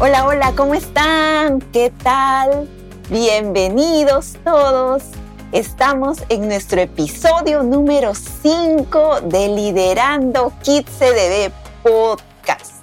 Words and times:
Hola, 0.00 0.26
hola, 0.26 0.52
¿cómo 0.54 0.74
están? 0.74 1.60
¿Qué 1.72 1.92
tal? 2.04 2.68
Bienvenidos 3.10 4.34
todos. 4.44 5.02
Estamos 5.50 6.18
en 6.28 6.46
nuestro 6.46 6.80
episodio 6.80 7.64
número 7.64 8.12
5 8.14 9.22
de 9.22 9.48
Liderando 9.48 10.52
Kids 10.62 10.88
CDB 11.00 11.50
Podcast. 11.82 12.74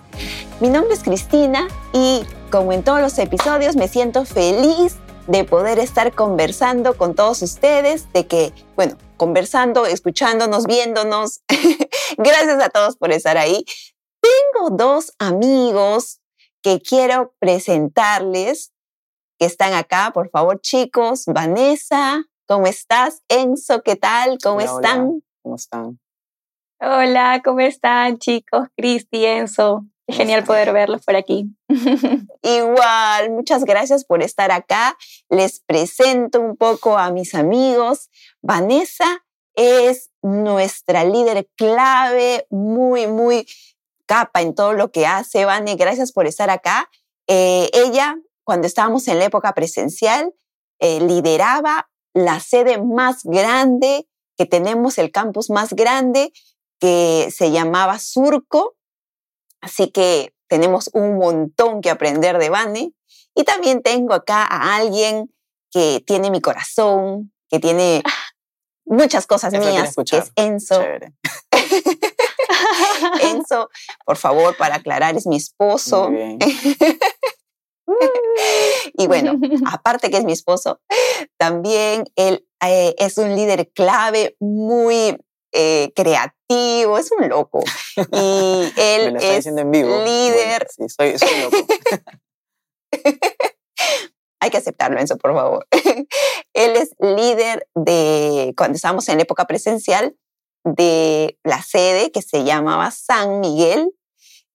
Mi 0.60 0.68
nombre 0.68 0.94
es 0.94 1.04
Cristina 1.04 1.70
y 1.94 2.26
como 2.52 2.74
en 2.74 2.84
todos 2.84 3.00
los 3.00 3.18
episodios 3.18 3.78
me 3.78 3.88
siento 3.88 4.26
feliz 4.26 4.98
de 5.28 5.46
poder 5.46 5.80
estar 5.80 6.12
conversando 6.12 6.98
con 6.98 7.16
todos 7.16 7.42
ustedes, 7.42 8.12
de 8.12 8.28
que, 8.28 8.52
bueno, 8.76 8.98
conversando, 9.16 9.86
escuchándonos, 9.86 10.66
viéndonos. 10.66 11.40
Gracias 12.18 12.62
a 12.62 12.68
todos 12.68 12.98
por 12.98 13.14
estar 13.14 13.38
ahí. 13.38 13.64
Tengo 14.20 14.72
dos 14.72 15.14
amigos 15.18 16.20
que 16.66 16.82
quiero 16.82 17.36
presentarles 17.38 18.74
que 19.38 19.46
están 19.46 19.74
acá. 19.74 20.10
Por 20.12 20.32
favor, 20.32 20.60
chicos, 20.62 21.26
Vanessa, 21.28 22.24
¿cómo 22.48 22.66
estás? 22.66 23.22
Enzo, 23.28 23.84
¿qué 23.84 23.96
tal? 23.96 24.40
¿Cómo 24.44 24.62
están? 24.62 25.22
¿Cómo 25.44 25.58
están? 25.58 26.00
Hola, 26.82 27.44
¿cómo 27.46 27.60
están, 27.60 28.18
chicos? 28.18 28.68
Cristi, 28.76 29.26
Enzo. 29.26 29.86
genial 30.08 30.44
poder 30.44 30.74
verlos 30.74 31.06
por 31.06 31.16
aquí. 31.16 31.56
Igual, 32.42 33.30
muchas 33.30 33.64
gracias 33.64 34.04
por 34.04 34.24
estar 34.24 34.52
acá. 34.52 34.98
Les 35.30 35.60
presento 35.60 36.42
un 36.42 36.58
poco 36.58 36.98
a 36.98 37.12
mis 37.12 37.36
amigos. 37.36 38.10
Vanessa 38.42 39.24
es 39.54 40.10
nuestra 40.24 41.04
líder 41.04 41.48
clave, 41.58 42.48
muy, 42.50 43.06
muy 43.06 43.46
capa 44.06 44.42
en 44.42 44.56
todo 44.56 44.74
lo 44.74 44.92
que 44.92 45.06
hace. 45.06 45.46
Vane, 45.46 45.76
gracias 45.76 46.12
por 46.12 46.28
estar 46.28 46.50
acá. 46.50 46.90
Eh, 47.28 47.70
ella, 47.74 48.18
cuando 48.44 48.68
estábamos 48.68 49.08
en 49.08 49.20
la 49.20 49.26
época 49.26 49.54
presencial, 49.54 50.34
eh, 50.80 51.00
lideraba 51.00 51.90
la 52.14 52.40
sede 52.40 52.82
más 52.82 53.24
grande 53.24 54.08
que 54.38 54.46
tenemos, 54.46 54.98
el 54.98 55.12
campus 55.12 55.50
más 55.50 55.74
grande, 55.74 56.34
que 56.80 57.30
se 57.36 57.52
llamaba 57.52 58.00
Surco. 58.00 58.76
Así 59.62 59.90
que 59.92 60.34
tenemos 60.48 60.90
un 60.94 61.18
montón 61.18 61.82
que 61.82 61.90
aprender 61.90 62.38
de 62.38 62.50
Vane. 62.50 62.94
Y 63.34 63.44
también 63.44 63.82
tengo 63.82 64.14
acá 64.14 64.44
a 64.44 64.76
alguien 64.76 65.34
que 65.72 66.02
tiene 66.06 66.32
mi 66.32 66.40
corazón, 66.40 67.34
que 67.50 67.60
tiene 67.60 68.02
muchas 68.86 69.28
cosas 69.28 69.52
mías, 69.54 69.96
que 70.10 70.18
es 70.18 70.32
Enzo. 70.36 70.82
Enzo, 73.22 73.70
por 74.06 74.18
favor, 74.18 74.56
para 74.58 74.76
aclarar, 74.76 75.16
es 75.16 75.26
mi 75.28 75.38
esposo. 75.38 76.10
y 78.98 79.08
bueno, 79.08 79.40
aparte 79.72 80.10
que 80.10 80.18
es 80.18 80.24
mi 80.24 80.34
esposo, 80.34 80.80
también 81.38 82.06
él 82.16 82.48
eh, 82.66 82.96
es 82.98 83.18
un 83.18 83.36
líder 83.36 83.72
clave, 83.74 84.36
muy 84.40 85.18
eh, 85.54 85.92
creativo, 85.96 86.98
es 86.98 87.12
un 87.12 87.30
loco. 87.30 87.64
Y 87.98 88.74
él 88.78 89.16
es 89.18 89.46
líder. 89.46 90.68
sí, 90.70 90.90
soy, 90.90 91.18
soy 91.18 91.42
loco. 91.42 91.58
Hay 94.42 94.50
que 94.50 94.58
aceptarlo, 94.58 95.00
Enzo, 95.00 95.18
por 95.18 95.34
favor. 95.34 95.66
él 96.54 96.76
es 96.76 96.92
líder 97.00 97.68
de, 97.74 98.54
cuando 98.58 98.76
estábamos 98.76 99.08
en 99.10 99.18
la 99.18 99.24
época 99.24 99.46
presencial, 99.46 100.16
de 100.66 101.40
la 101.44 101.62
sede 101.62 102.12
que 102.12 102.22
se 102.22 102.44
llamaba 102.44 102.92
San 102.92 103.40
Miguel. 103.40 103.92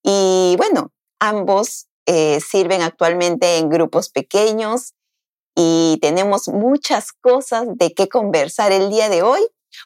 Y 0.02 0.56
bueno, 0.58 0.92
ambos 1.20 1.86
eh, 2.06 2.40
sirven 2.40 2.82
actualmente 2.82 3.56
en 3.58 3.70
grupos 3.70 4.10
pequeños 4.10 4.94
y 5.54 5.98
tenemos 6.02 6.48
muchas 6.48 7.12
cosas 7.12 7.66
de 7.76 7.92
qué 7.94 8.08
conversar 8.08 8.72
el 8.72 8.90
día 8.90 9.08
de 9.08 9.22
hoy, 9.22 9.40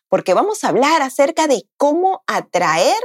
porque 0.09 0.35
vamos 0.35 0.65
a 0.65 0.69
hablar 0.69 1.03
acerca 1.03 1.47
de 1.47 1.65
cómo 1.77 2.23
atraer 2.27 2.97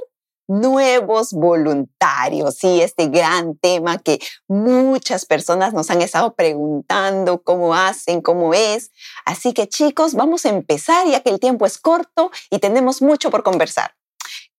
nuevos 0.50 1.32
voluntarios. 1.32 2.56
Sí, 2.56 2.82
este 2.82 3.08
gran 3.08 3.56
tema 3.56 4.00
que 4.00 4.20
muchas 4.48 5.26
personas 5.26 5.74
nos 5.74 5.90
han 5.92 6.02
estado 6.02 6.34
preguntando 6.34 7.44
cómo 7.44 7.76
hacen, 7.76 8.22
cómo 8.22 8.54
es. 8.54 8.92
Así 9.26 9.54
que 9.54 9.70
chicos, 9.70 10.16
vamos 10.16 10.46
a 10.46 10.50
empezar 10.50 11.08
ya 11.08 11.22
que 11.22 11.30
el 11.30 11.40
tiempo 11.40 11.66
es 11.66 11.78
corto 11.78 12.32
y 12.50 12.58
tenemos 12.60 13.02
mucho 13.02 13.30
por 13.30 13.44
conversar. 13.44 13.96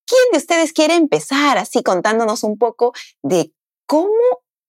¿Quién 0.07 0.23
de 0.33 0.39
ustedes 0.39 0.73
quiere 0.73 0.95
empezar 0.95 1.59
así 1.59 1.83
contándonos 1.83 2.45
un 2.45 2.57
poco 2.57 2.93
de 3.23 3.53
cómo 3.87 4.09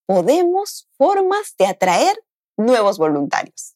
podemos 0.07 0.89
formas 0.97 1.55
de 1.57 1.67
atraer 1.67 2.15
nuevos 2.57 2.97
voluntarios? 2.97 3.75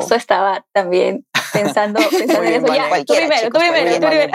Justo 0.00 0.16
estaba 0.16 0.66
también 0.72 1.24
pensando, 1.52 2.00
pensando 2.10 2.42
en 2.42 2.64
eso. 2.64 2.74
Ya, 2.74 3.04
tú 3.04 3.14
primero, 3.14 3.50
tú 3.50 3.58
primero, 3.58 3.94
tú 3.94 4.06
primero. 4.06 4.32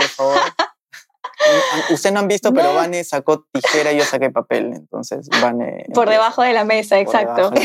Usted 1.91 2.11
no 2.11 2.19
han 2.19 2.27
visto, 2.27 2.53
pero 2.53 2.73
Vane 2.73 3.03
sacó 3.03 3.45
tijera 3.51 3.91
y 3.91 3.97
yo 3.97 4.03
saqué 4.03 4.29
papel. 4.29 4.73
Entonces, 4.73 5.27
Vane. 5.41 5.85
Por 5.93 6.09
debajo 6.09 6.41
de 6.41 6.53
la 6.53 6.63
mesa, 6.63 6.99
exacto. 6.99 7.51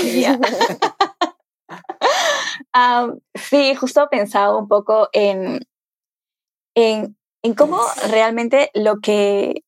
sí, 3.34 3.74
justo 3.74 4.08
pensaba 4.10 4.56
un 4.56 4.68
poco 4.68 5.08
en, 5.12 5.66
en, 6.74 7.16
en 7.42 7.54
cómo 7.54 7.80
realmente 8.10 8.70
lo 8.74 9.00
que 9.00 9.64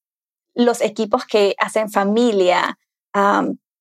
los 0.55 0.81
equipos 0.81 1.25
que 1.25 1.57
hacen 1.59 1.91
familia, 1.91 2.79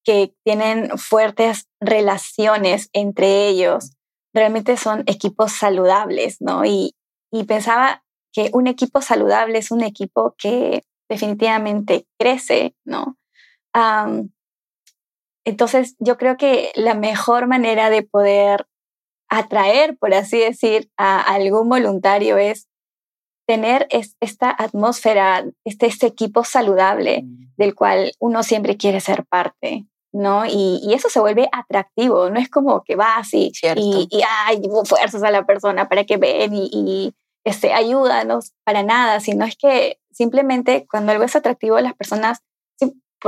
que 0.04 0.34
tienen 0.44 0.98
fuertes 0.98 1.70
relaciones 1.80 2.90
entre 2.94 3.48
ellos, 3.48 3.92
realmente 4.34 4.76
son 4.78 5.04
equipos 5.06 5.52
saludables, 5.54 6.38
¿no? 6.42 6.66
Y, 6.66 6.96
y 7.32 7.44
pensaba 7.44 8.04
que 8.34 8.50
un 8.54 8.68
equipo 8.68 9.02
saludable 9.02 9.60
es 9.60 9.72
un 9.72 9.84
equipo 9.84 10.36
que 10.38 10.84
definitivamente 11.10 12.08
crece, 12.20 12.76
¿no? 12.86 13.18
entonces, 15.46 15.96
yo 15.98 16.18
creo 16.18 16.38
que 16.38 16.72
la 16.76 16.94
mejor 16.94 17.48
manera 17.48 17.90
de 17.90 18.04
poder 18.04 18.68
atraer, 19.30 19.98
por 19.98 20.14
así 20.14 20.38
decir, 20.38 20.92
a 20.96 21.20
algún 21.20 21.70
voluntario 21.70 22.38
es 22.38 22.68
tener 23.48 23.88
esta 23.90 24.56
atmósfera, 24.58 25.44
este, 25.66 25.88
este 25.88 26.08
equipo 26.08 26.44
saludable 26.44 27.24
mm. 27.24 27.54
del 27.58 27.76
cual 27.76 28.14
uno 28.20 28.44
siempre 28.44 28.78
quiere 28.78 29.02
ser 29.02 29.26
parte, 29.26 29.86
¿no? 30.14 30.46
Y, 30.46 30.94
eso 30.94 31.10
se 31.10 31.20
vuelve 31.20 31.50
atractivo, 31.52 32.30
no 32.30 32.40
es 32.40 32.50
como 32.50 32.84
que 32.84 32.96
vas 32.96 33.34
y, 33.34 33.52
y, 33.76 34.08
y 34.10 34.22
ay, 34.46 34.62
fuerzas 34.86 35.24
a 35.24 35.32
la 35.32 35.46
persona 35.46 35.90
para 35.90 36.06
que 36.06 36.18
ven 36.18 36.54
y, 36.54 37.14
este, 37.44 37.74
ayúdanos 37.74 38.54
para 38.64 38.84
nada, 38.84 39.20
sino 39.20 39.46
es 39.46 39.56
que 39.56 40.00
simplemente 40.12 40.86
cuando 40.90 41.12
algo 41.12 41.24
es 41.24 41.36
atractivo, 41.36 41.80
las 41.80 41.94
personas 41.94 42.44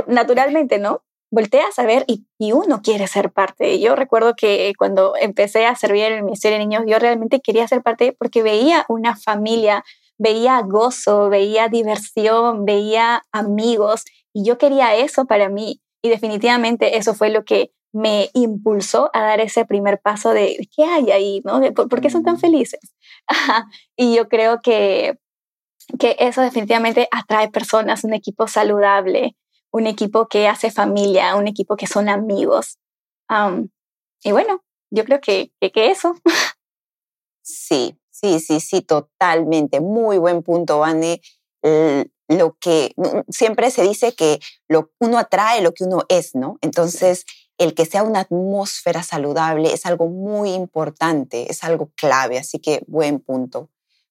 naturalmente, 0.06 0.78
¿no? 0.78 1.02
Volteas 1.30 1.78
a 1.78 1.84
ver 1.84 2.04
y, 2.06 2.26
y 2.38 2.52
uno 2.52 2.82
quiere 2.82 3.06
ser 3.08 3.32
parte. 3.32 3.80
Yo 3.80 3.96
recuerdo 3.96 4.34
que 4.36 4.72
cuando 4.78 5.14
empecé 5.20 5.66
a 5.66 5.74
servir 5.74 6.04
en 6.04 6.12
el 6.14 6.22
Ministerio 6.22 6.58
de 6.58 6.64
Niños, 6.64 6.84
yo 6.86 6.98
realmente 6.98 7.40
quería 7.40 7.66
ser 7.66 7.82
parte 7.82 8.12
porque 8.12 8.42
veía 8.42 8.84
una 8.88 9.16
familia, 9.16 9.84
veía 10.18 10.60
gozo, 10.62 11.28
veía 11.28 11.68
diversión, 11.68 12.64
veía 12.64 13.24
amigos 13.32 14.04
y 14.32 14.44
yo 14.44 14.56
quería 14.58 14.94
eso 14.94 15.26
para 15.26 15.48
mí. 15.48 15.80
Y 16.02 16.08
definitivamente 16.08 16.96
eso 16.96 17.14
fue 17.14 17.30
lo 17.30 17.44
que 17.44 17.72
me 17.92 18.30
impulsó 18.34 19.10
a 19.12 19.22
dar 19.22 19.40
ese 19.40 19.64
primer 19.64 20.00
paso 20.00 20.30
de 20.30 20.68
qué 20.74 20.84
hay 20.84 21.10
ahí, 21.10 21.42
¿no? 21.44 21.60
por, 21.74 22.00
qué 22.00 22.10
son 22.10 22.24
tan 22.24 22.34
mm. 22.34 22.40
felices? 22.40 22.80
y 23.96 24.14
yo 24.14 24.28
creo 24.28 24.60
que, 24.60 25.18
que 25.98 26.16
eso 26.18 26.42
definitivamente 26.42 27.08
atrae 27.10 27.50
personas, 27.50 28.04
un 28.04 28.14
equipo 28.14 28.48
saludable, 28.48 29.36
un 29.70 29.86
equipo 29.86 30.28
que 30.28 30.48
hace 30.48 30.70
familia, 30.70 31.36
un 31.36 31.48
equipo 31.48 31.76
que 31.76 31.86
son 31.86 32.08
amigos. 32.08 32.78
y 34.22 34.32
bueno, 34.32 34.62
yo 34.90 35.04
creo 35.04 35.20
que, 35.20 35.52
que, 35.60 35.90
eso. 35.90 36.14
sí, 37.42 37.98
sí, 38.10 38.40
sí, 38.40 38.60
sí, 38.60 38.82
totalmente. 38.82 39.80
Muy 39.80 40.18
buen 40.18 40.42
punto, 40.42 40.78
Vane. 40.78 41.20
Lo 42.28 42.56
que 42.60 42.92
siempre 43.28 43.70
se 43.70 43.82
dice 43.82 44.14
que 44.14 44.40
lo, 44.68 44.90
uno 44.98 45.18
atrae 45.18 45.62
lo 45.62 45.72
que 45.72 45.84
uno 45.84 46.02
es, 46.08 46.34
¿no? 46.34 46.58
Entonces, 46.60 47.24
el 47.58 47.74
que 47.74 47.86
sea 47.86 48.02
una 48.02 48.20
atmósfera 48.20 49.02
saludable 49.02 49.72
es 49.72 49.86
algo 49.86 50.08
muy 50.08 50.52
importante, 50.52 51.50
es 51.50 51.64
algo 51.64 51.90
clave, 51.96 52.38
así 52.38 52.58
que 52.58 52.84
buen 52.86 53.20
punto. 53.20 53.70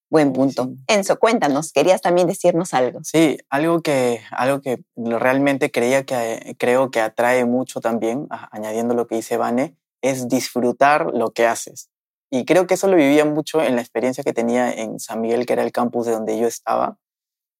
Buen 0.10 0.34
punto. 0.34 0.72
Enzo, 0.88 1.18
cuéntanos, 1.18 1.72
querías 1.72 2.00
también 2.02 2.28
decirnos 2.28 2.74
algo. 2.74 3.00
Sí, 3.04 3.38
algo 3.50 3.82
que, 3.82 4.22
algo 4.32 4.62
que 4.62 4.84
realmente 4.96 5.72
creía 5.72 6.06
que, 6.06 6.56
creo 6.60 6.92
que 6.92 7.02
atrae 7.02 7.44
mucho 7.46 7.82
también, 7.82 8.28
añadiendo 8.52 8.94
lo 8.94 9.08
que 9.08 9.16
dice 9.16 9.38
Vane, 9.38 9.76
es 10.02 10.28
disfrutar 10.28 11.08
lo 11.14 11.32
que 11.32 11.48
haces. 11.48 11.90
Y 12.30 12.46
creo 12.46 12.68
que 12.68 12.76
eso 12.76 12.88
lo 12.88 12.96
vivía 12.98 13.26
mucho 13.26 13.62
en 13.64 13.76
la 13.76 13.82
experiencia 13.82 14.24
que 14.24 14.34
tenía 14.34 14.72
en 14.72 15.00
San 15.00 15.22
Miguel, 15.22 15.46
que 15.46 15.54
era 15.54 15.64
el 15.64 15.72
campus 15.72 16.06
de 16.06 16.14
donde 16.14 16.38
yo 16.38 16.48
estaba. 16.48 16.98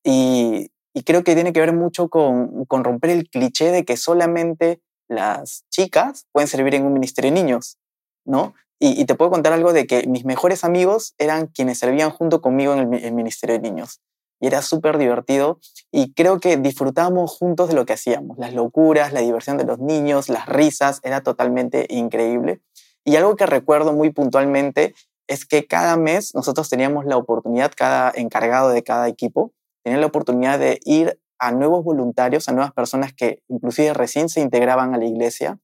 Y 0.04 0.70
Y 0.94 1.04
creo 1.04 1.24
que 1.26 1.34
tiene 1.34 1.52
que 1.52 1.60
ver 1.60 1.74
mucho 1.74 2.10
con, 2.10 2.64
con 2.66 2.86
romper 2.86 3.10
el 3.10 3.30
cliché 3.30 3.72
de 3.72 3.84
que 3.84 3.98
solamente 3.98 4.82
las 5.08 5.66
chicas 5.70 6.26
pueden 6.32 6.48
servir 6.48 6.76
en 6.76 6.86
un 6.86 6.94
ministerio 6.94 7.32
de 7.32 7.42
niños, 7.42 7.78
¿no? 8.26 8.54
Y, 8.78 9.06
te 9.06 9.16
puedo 9.16 9.32
contar 9.32 9.54
algo 9.54 9.72
de 9.72 9.88
que 9.88 10.06
mis 10.06 10.26
mejores 10.26 10.64
amigos 10.66 11.16
eran 11.18 11.48
quienes 11.48 11.80
servían 11.80 12.12
junto 12.12 12.42
conmigo 12.42 12.74
en 12.74 12.94
el, 12.94 13.14
ministerio 13.14 13.56
de 13.56 13.62
niños. 13.62 14.02
Y 14.42 14.48
era 14.48 14.62
súper 14.62 14.98
divertido 14.98 15.60
y 15.92 16.14
creo 16.14 16.42
que 16.42 16.58
disfrutábamos 16.58 17.32
juntos 17.32 17.70
de 17.70 17.74
lo 17.74 17.86
que 17.86 17.94
hacíamos. 17.94 18.38
Las 18.38 18.54
locuras, 18.54 19.14
la 19.14 19.22
diversión 19.22 19.58
de 19.58 19.64
los 19.64 19.80
niños, 19.80 20.28
las 20.28 20.48
risas, 20.48 21.00
era 21.04 21.22
totalmente 21.22 21.88
increíble. 21.90 22.60
Y 23.06 23.16
algo 23.16 23.38
que 23.38 23.46
recuerdo 23.46 23.94
muy 23.94 24.12
puntualmente 24.12 24.94
es 25.28 25.46
que 25.46 25.66
cada 25.66 25.96
mes 25.96 26.36
nosotros 26.36 26.70
teníamos 26.70 27.06
la 27.06 27.16
oportunidad, 27.16 27.72
cada 27.76 28.12
encargado 28.14 28.70
de 28.70 28.84
cada 28.84 29.08
equipo, 29.08 29.54
tenía 29.84 30.00
la 30.00 30.08
oportunidad 30.08 30.60
de 30.60 30.80
ir 30.84 31.18
a 31.40 31.52
nuevos 31.52 31.84
voluntarios, 31.84 32.48
a 32.48 32.54
nuevas 32.54 32.74
personas 32.74 33.14
que 33.14 33.42
inclusive 33.48 33.94
recién 33.94 34.30
se 34.30 34.42
integraban 34.42 34.94
a 34.94 34.98
la 34.98 35.06
iglesia 35.06 35.60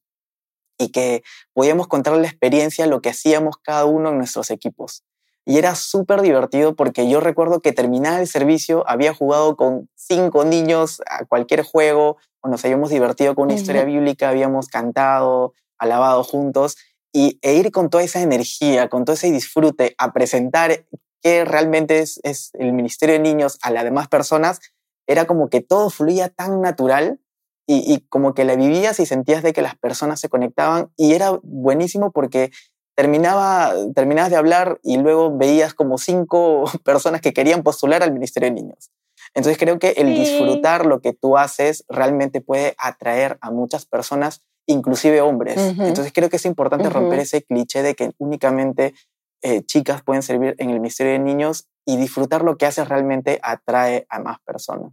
y 0.78 0.90
que 0.90 1.22
podíamos 1.52 1.86
contar 1.86 2.16
la 2.16 2.26
experiencia, 2.26 2.86
lo 2.86 3.00
que 3.00 3.10
hacíamos 3.10 3.56
cada 3.58 3.84
uno 3.84 4.10
en 4.10 4.18
nuestros 4.18 4.50
equipos. 4.50 5.04
Y 5.44 5.58
era 5.58 5.74
súper 5.74 6.22
divertido 6.22 6.76
porque 6.76 7.08
yo 7.08 7.20
recuerdo 7.20 7.60
que 7.60 7.72
terminaba 7.72 8.20
el 8.20 8.28
servicio, 8.28 8.84
había 8.86 9.12
jugado 9.12 9.56
con 9.56 9.88
cinco 9.96 10.44
niños 10.44 11.00
a 11.06 11.24
cualquier 11.24 11.62
juego, 11.62 12.16
o 12.40 12.48
nos 12.48 12.64
habíamos 12.64 12.90
divertido 12.90 13.34
con 13.34 13.46
una 13.46 13.54
historia 13.54 13.84
bíblica, 13.84 14.28
habíamos 14.28 14.68
cantado, 14.68 15.54
alabado 15.78 16.22
juntos, 16.22 16.76
y, 17.12 17.38
e 17.42 17.54
ir 17.54 17.72
con 17.72 17.90
toda 17.90 18.04
esa 18.04 18.22
energía, 18.22 18.88
con 18.88 19.04
todo 19.04 19.14
ese 19.14 19.30
disfrute 19.30 19.94
a 19.98 20.12
presentar 20.12 20.86
qué 21.20 21.44
realmente 21.44 22.00
es, 22.00 22.20
es 22.22 22.50
el 22.54 22.72
Ministerio 22.72 23.14
de 23.14 23.20
Niños 23.20 23.58
a 23.62 23.70
las 23.70 23.84
demás 23.84 24.08
personas, 24.08 24.60
era 25.06 25.26
como 25.26 25.48
que 25.48 25.60
todo 25.60 25.90
fluía 25.90 26.28
tan 26.28 26.60
natural 26.60 27.20
y, 27.66 28.00
como 28.08 28.34
que 28.34 28.44
la 28.44 28.56
vivías 28.56 29.00
y 29.00 29.06
sentías 29.06 29.42
de 29.42 29.52
que 29.52 29.62
las 29.62 29.76
personas 29.76 30.20
se 30.20 30.28
conectaban 30.28 30.90
y 30.96 31.14
era 31.14 31.38
buenísimo 31.42 32.10
porque 32.10 32.50
terminaba, 32.94 33.72
terminabas 33.94 34.30
de 34.30 34.36
hablar 34.36 34.78
y 34.82 34.98
luego 34.98 35.36
veías 35.36 35.72
como 35.72 35.96
cinco 35.96 36.64
personas 36.84 37.20
que 37.20 37.32
querían 37.32 37.62
postular 37.62 38.02
al 38.02 38.12
Ministerio 38.12 38.48
de 38.48 38.54
Niños. 38.54 38.90
Entonces 39.34 39.58
creo 39.58 39.78
que 39.78 39.90
el 39.90 40.14
disfrutar 40.14 40.84
lo 40.84 41.00
que 41.00 41.14
tú 41.14 41.38
haces 41.38 41.84
realmente 41.88 42.40
puede 42.40 42.74
atraer 42.76 43.38
a 43.40 43.50
muchas 43.50 43.86
personas, 43.86 44.42
inclusive 44.66 45.22
hombres. 45.22 45.56
Entonces 45.56 46.12
creo 46.12 46.28
que 46.28 46.36
es 46.36 46.44
importante 46.44 46.90
romper 46.90 47.20
ese 47.20 47.42
cliché 47.42 47.82
de 47.82 47.94
que 47.94 48.10
únicamente 48.18 48.92
eh, 49.40 49.62
chicas 49.64 50.02
pueden 50.02 50.22
servir 50.22 50.54
en 50.58 50.70
el 50.70 50.80
Ministerio 50.80 51.12
de 51.12 51.18
Niños 51.18 51.68
y 51.84 51.96
disfrutar 51.96 52.42
lo 52.42 52.56
que 52.56 52.66
haces 52.66 52.88
realmente 52.88 53.40
atrae 53.42 54.06
a 54.08 54.20
más 54.20 54.38
personas. 54.40 54.92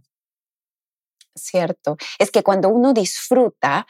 Cierto. 1.34 1.96
Es 2.18 2.30
que 2.30 2.42
cuando 2.42 2.68
uno 2.68 2.92
disfruta, 2.92 3.86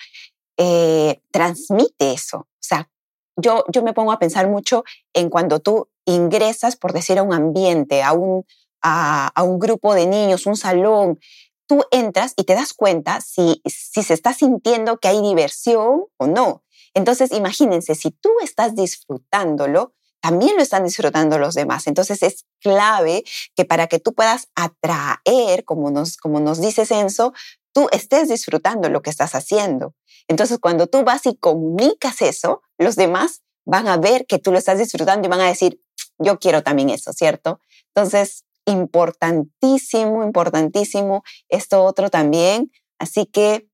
eh, 0.59 1.21
transmite 1.31 2.13
eso. 2.13 2.39
O 2.39 2.49
sea, 2.61 2.91
yo, 3.37 3.65
yo 3.73 3.83
me 3.83 3.95
pongo 3.95 4.13
a 4.13 4.19
pensar 4.19 4.49
mucho 4.49 4.85
en 5.15 5.31
cuando 5.31 5.61
tú 5.61 5.89
ingresas, 6.05 6.77
por 6.77 6.93
decir, 6.93 7.19
a 7.19 7.23
un 7.23 7.33
ambiente, 7.33 8.03
a 8.03 8.13
un, 8.13 8.45
a, 8.83 9.33
un 9.43 9.59
grupo 9.59 9.95
de 9.95 10.07
niños, 10.07 10.47
un 10.47 10.57
salón, 10.57 11.19
tú 11.67 11.85
entras 11.91 12.35
y 12.37 12.45
te 12.45 12.55
das 12.55 12.75
cuenta 12.75 13.21
si, 13.21 13.63
si 13.65 14.03
se 14.03 14.15
está 14.15 14.35
sintiendo 14.35 14.99
que 14.99 15.09
hay 15.09 15.21
diversión 15.21 16.05
o 16.17 16.27
no. 16.27 16.65
Entonces, 16.95 17.33
imagínense, 17.33 17.95
si 17.95 18.11
tú 18.11 18.31
estás 18.43 18.75
disfrutándolo, 18.75 19.95
también 20.21 20.57
lo 20.57 20.63
están 20.63 20.85
disfrutando 20.85 21.39
los 21.39 21.55
demás. 21.55 21.87
Entonces 21.87 22.23
es 22.23 22.45
clave 22.61 23.25
que 23.55 23.65
para 23.65 23.87
que 23.87 23.99
tú 23.99 24.15
puedas 24.15 24.49
atraer, 24.55 25.65
como 25.65 25.91
nos, 25.91 26.17
como 26.17 26.41
nos 26.41 26.61
dice 26.61 26.87
Censo, 26.87 27.33
tú 27.73 27.89
estés 27.93 28.29
disfrutando 28.29 28.89
lo 28.89 29.03
que 29.03 29.11
estás 29.11 29.35
haciendo. 29.35 29.95
Entonces 30.29 30.59
cuando 30.59 30.87
tú 30.87 31.03
vas 31.05 31.27
y 31.27 31.37
comunicas 31.37 32.23
eso, 32.23 32.63
los 32.79 32.97
demás 32.97 33.43
van 33.65 33.89
a 33.89 33.97
ver 33.97 34.27
que 34.27 34.39
tú 34.39 34.53
lo 34.53 34.59
estás 34.59 34.79
disfrutando 34.79 35.27
y 35.27 35.31
van 35.31 35.41
a 35.41 35.49
decir, 35.49 35.81
yo 36.19 36.39
quiero 36.39 36.63
también 36.63 36.91
eso, 36.91 37.13
¿cierto? 37.13 37.61
Entonces, 37.95 38.45
importantísimo, 38.67 40.23
importantísimo 40.23 41.23
esto 41.49 41.83
otro 41.85 42.11
también. 42.11 42.71
Así 42.99 43.27
que, 43.27 43.69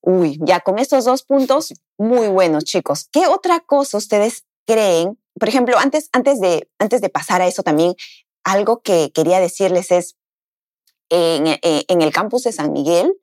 uy, 0.00 0.38
ya 0.40 0.60
con 0.60 0.78
estos 0.78 1.04
dos 1.04 1.22
puntos, 1.22 1.74
muy 1.96 2.28
buenos, 2.28 2.64
chicos. 2.64 3.08
¿Qué 3.10 3.26
otra 3.26 3.60
cosa 3.60 3.98
ustedes 3.98 4.44
creen 4.66 5.18
por 5.38 5.48
ejemplo, 5.48 5.78
antes, 5.78 6.08
antes, 6.12 6.40
de, 6.40 6.68
antes 6.78 7.00
de 7.00 7.08
pasar 7.08 7.40
a 7.40 7.46
eso 7.46 7.62
también, 7.62 7.94
algo 8.44 8.80
que 8.82 9.10
quería 9.12 9.40
decirles 9.40 9.90
es, 9.90 10.16
en, 11.10 11.46
eh, 11.46 11.84
el 11.88 12.12
campus 12.12 12.44
de 12.44 12.52
San 12.52 12.72
Miguel 12.72 13.14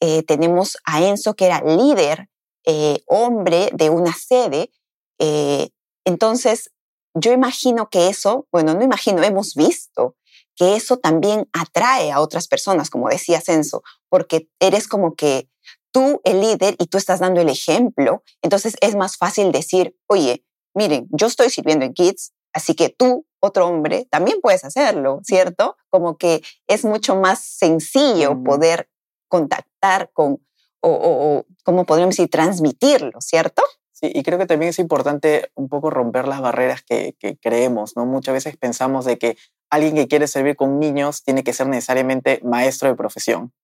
eh, 0.00 0.22
tenemos 0.22 0.76
a 0.84 1.04
Enzo, 1.04 1.34
que 1.34 1.46
era 1.46 1.62
líder, 1.62 2.28
eh, 2.64 3.02
hombre 3.06 3.70
de 3.72 3.90
una 3.90 4.12
sede. 4.12 4.70
entonces, 6.04 6.70
yo 7.14 7.32
imagino 7.32 7.88
que 7.88 8.08
eso, 8.08 8.46
bueno, 8.52 8.74
no 8.74 8.82
imagino, 8.82 9.22
hemos 9.22 9.54
visto 9.54 10.16
que 10.54 10.76
eso 10.76 10.98
también 10.98 11.48
atrae 11.52 12.12
a 12.12 12.20
otras 12.20 12.48
personas, 12.48 12.90
como 12.90 13.08
decía 13.08 13.42
Enzo, 13.46 13.82
porque 14.08 14.48
eres 14.60 14.88
como 14.88 15.14
que 15.14 15.48
tú 15.92 16.20
el 16.24 16.40
líder 16.40 16.76
y 16.78 16.86
tú 16.86 16.98
estás 16.98 17.20
dando 17.20 17.40
el 17.40 17.48
ejemplo, 17.48 18.22
entonces 18.42 18.76
es 18.80 18.96
más 18.96 19.16
fácil 19.16 19.52
decir, 19.52 19.96
oye, 20.06 20.45
miren, 20.76 21.08
yo 21.10 21.26
estoy 21.26 21.50
sirviendo 21.50 21.84
en 21.84 21.94
Kids, 21.94 22.32
así 22.52 22.74
que 22.74 22.90
tú, 22.90 23.26
otro 23.40 23.66
hombre, 23.66 24.06
también 24.10 24.40
puedes 24.40 24.64
hacerlo, 24.64 25.20
¿cierto? 25.24 25.76
Como 25.90 26.16
que 26.16 26.42
es 26.66 26.84
mucho 26.84 27.16
más 27.16 27.40
sencillo 27.40 28.42
poder 28.44 28.88
contactar 29.28 30.10
con, 30.12 30.40
o, 30.80 30.90
o, 30.90 31.46
como 31.64 31.84
podríamos 31.86 32.16
decir, 32.16 32.30
transmitirlo, 32.30 33.20
¿cierto? 33.20 33.62
Sí, 33.92 34.12
y 34.14 34.22
creo 34.22 34.38
que 34.38 34.44
también 34.44 34.68
es 34.68 34.78
importante 34.78 35.50
un 35.54 35.70
poco 35.70 35.88
romper 35.88 36.28
las 36.28 36.42
barreras 36.42 36.82
que, 36.82 37.16
creemos, 37.40 37.96
¿no? 37.96 38.04
Muchas 38.04 38.34
veces 38.34 38.56
pensamos 38.58 39.06
de 39.06 39.16
que 39.16 39.38
alguien 39.70 39.94
que 39.94 40.06
quiere 40.06 40.28
servir 40.28 40.54
con 40.54 40.78
niños 40.78 41.22
tiene 41.22 41.42
que 41.42 41.54
ser 41.54 41.66
necesariamente 41.66 42.40
maestro 42.44 42.90
de 42.90 42.94
profesión, 42.94 43.54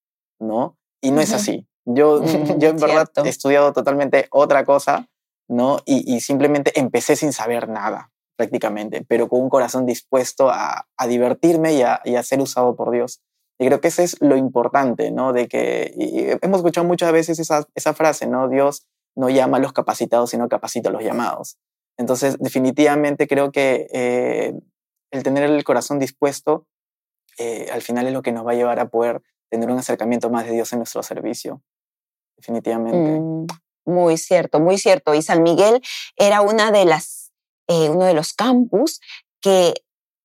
¿no? 0.40 0.78
Y 1.02 1.11
no 1.11 1.21
es 1.21 1.35
así. 1.35 1.69
Yo, 1.85 2.23
yo 2.59 2.71
en 2.71 2.76
verdad 2.78 3.11
he 3.23 3.28
estudiado 3.28 3.75
totalmente 3.75 4.28
otra 4.31 4.64
cosa 4.64 5.07
¿no? 5.52 5.78
Y, 5.85 6.21
simplemente 6.21 6.73
empecé 6.78 7.14
sin 7.14 7.32
saber 7.32 7.68
nada, 7.68 8.11
prácticamente, 8.37 9.04
pero 9.06 9.28
con 9.28 9.42
un 9.42 9.50
corazón 9.50 9.87
dispuesto 9.87 10.50
a, 10.50 10.87
divertirme 11.06 11.75
y 11.75 11.82
a, 11.82 12.23
ser 12.23 12.40
usado 12.40 12.75
por 12.75 12.90
Dios. 12.90 13.21
Y 13.59 13.66
creo 13.66 13.80
que 13.80 13.88
eso 13.88 14.02
es 14.02 14.16
lo 14.21 14.37
importante, 14.37 15.11
¿no? 15.11 15.32
De 15.32 15.47
que 15.47 16.38
hemos 16.40 16.59
escuchado 16.59 16.87
muchas 16.87 17.12
veces 17.12 17.38
esa, 17.38 17.94
frase, 17.94 18.26
¿no? 18.26 18.49
Dios 18.49 18.87
no 19.14 19.28
llama 19.28 19.59
a 19.59 19.61
los 19.61 19.73
capacitados, 19.73 20.30
sino 20.30 20.49
capacita 20.49 20.88
a 20.88 20.92
los 20.92 21.04
llamados. 21.04 21.59
Entonces, 21.99 22.38
definitivamente 22.38 23.28
creo 23.28 23.52
que 23.52 23.87
eh, 23.92 24.54
el 25.11 25.23
tener 25.23 25.44
el 25.44 25.62
corazón 25.64 25.99
dispuesto 25.99 26.66
eh, 27.38 27.68
al 27.71 27.82
final 27.82 28.06
es 28.06 28.12
lo 28.12 28.23
que 28.23 28.32
nos 28.32 28.47
va 28.47 28.52
a 28.52 28.54
llevar 28.54 28.80
a 28.80 28.88
poder 28.88 29.23
tener 29.50 29.71
un 29.71 29.78
acercamiento 29.78 30.30
más 30.30 30.47
de 30.47 30.52
Dios 30.52 30.73
en 30.73 30.78
nuestro 30.78 31.02
servicio. 31.02 31.62
Definitivamente. 32.37 33.21
Mm. 33.21 33.47
Muy 33.85 34.17
cierto, 34.17 34.61
muy 34.61 34.79
cierto. 34.79 35.15
Y 35.15 35.23
San 35.23 35.43
Miguel 35.43 35.83
era 36.17 36.41
una 36.41 36.71
de 36.71 36.85
las, 36.85 37.33
eh, 37.69 37.89
uno 37.91 38.05
de 38.05 38.15
los 38.15 38.33
campus 38.33 39.01
que 39.41 39.75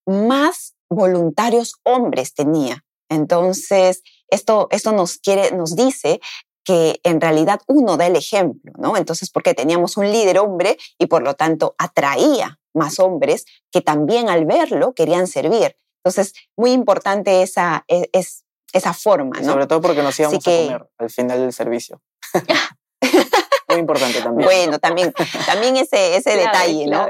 más 0.05 0.75
voluntarios 0.89 1.75
hombres 1.83 2.33
tenía. 2.33 2.85
Entonces, 3.09 4.03
esto, 4.29 4.67
esto 4.71 4.91
nos, 4.91 5.17
quiere, 5.17 5.51
nos 5.51 5.75
dice 5.75 6.19
que 6.63 6.99
en 7.03 7.21
realidad 7.21 7.61
uno 7.67 7.95
da 7.95 8.07
el 8.07 8.15
ejemplo, 8.17 8.73
¿no? 8.77 8.97
Entonces, 8.97 9.29
porque 9.29 9.53
teníamos 9.53 9.95
un 9.95 10.11
líder 10.11 10.39
hombre 10.39 10.77
y 10.97 11.05
por 11.05 11.23
lo 11.23 11.33
tanto 11.33 11.75
atraía 11.77 12.59
más 12.73 12.99
hombres 12.99 13.45
que 13.71 13.81
también 13.81 14.29
al 14.29 14.45
verlo 14.45 14.93
querían 14.93 15.27
servir. 15.27 15.77
Entonces, 16.03 16.33
muy 16.57 16.71
importante 16.71 17.41
esa, 17.41 17.85
e, 17.87 18.09
es, 18.11 18.43
esa 18.73 18.93
forma, 18.93 19.39
¿no? 19.39 19.53
Sobre 19.53 19.67
todo 19.67 19.81
porque 19.81 20.03
nos 20.03 20.19
íbamos 20.19 20.45
a 20.45 20.51
comer 20.51 20.89
al 20.97 21.09
final 21.09 21.39
del 21.39 21.53
servicio. 21.53 22.01
Muy 23.67 23.79
importante 23.79 24.21
también. 24.21 24.45
Bueno, 24.45 24.79
también, 24.79 25.13
también 25.45 25.75
ese, 25.77 26.15
ese 26.15 26.35
detalle, 26.37 26.87
¿no? 26.87 27.07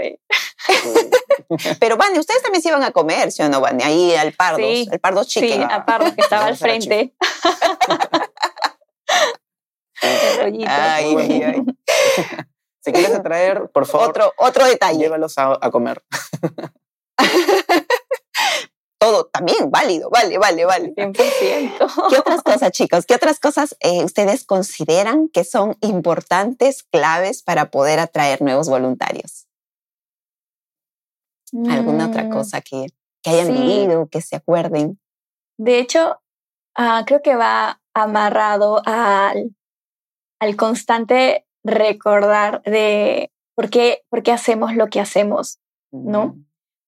Pero, 1.79 1.97
Vane, 1.97 2.19
ustedes 2.19 2.41
también 2.41 2.61
se 2.61 2.69
iban 2.69 2.83
a 2.83 2.91
comer, 2.91 3.31
¿sí 3.31 3.43
o 3.43 3.49
no, 3.49 3.61
Vane? 3.61 3.83
Ahí 3.83 4.15
al 4.15 4.33
Pardos, 4.33 4.61
sí, 4.61 4.87
al 4.91 4.99
Pardos 4.99 5.27
Chicken. 5.27 5.61
Sí, 5.61 5.67
al 5.69 5.85
Pardos 5.85 6.13
que 6.13 6.21
estaba 6.21 6.45
al 6.45 6.57
frente. 6.57 7.13
ay, 10.01 10.65
ay, 10.67 11.43
ay. 11.43 11.63
Si 12.81 12.91
quieres 12.91 13.21
traer, 13.21 13.69
por 13.73 13.85
favor. 13.85 14.09
Otro, 14.09 14.33
otro 14.37 14.65
detalle. 14.65 14.99
Llévalos 14.99 15.37
a, 15.37 15.57
a 15.61 15.71
comer 15.71 16.01
todo 18.99 19.25
también 19.25 19.69
válido, 19.69 20.09
vale, 20.09 20.37
vale, 20.37 20.65
vale. 20.65 20.93
100%. 20.95 22.09
¿Qué 22.09 22.19
otras 22.19 22.41
cosas, 22.41 22.71
chicos? 22.71 23.05
¿Qué 23.05 23.15
otras 23.15 23.39
cosas 23.39 23.75
eh, 23.79 24.03
ustedes 24.03 24.45
consideran 24.45 25.29
que 25.29 25.43
son 25.43 25.77
importantes, 25.81 26.83
claves 26.83 27.43
para 27.43 27.69
poder 27.69 27.99
atraer 27.99 28.41
nuevos 28.41 28.69
voluntarios? 28.69 29.47
¿Alguna 31.69 32.07
otra 32.07 32.23
mm, 32.25 32.29
cosa 32.29 32.61
que, 32.61 32.87
que 33.21 33.29
hayan 33.29 33.53
vivido, 33.53 34.07
que 34.09 34.21
se 34.21 34.35
acuerden? 34.35 34.99
De 35.57 35.79
hecho, 35.79 36.19
ah, 36.75 37.03
creo 37.05 37.21
que 37.21 37.35
va 37.35 37.81
amarrado 37.93 38.81
al, 38.85 39.55
al 40.39 40.55
constante 40.55 41.45
recordar 41.63 42.61
de 42.63 43.31
por 43.55 43.69
qué, 43.69 44.03
por 44.09 44.23
qué 44.23 44.31
hacemos 44.31 44.75
lo 44.75 44.87
que 44.87 44.99
hacemos, 44.99 45.59
¿no? 45.91 46.37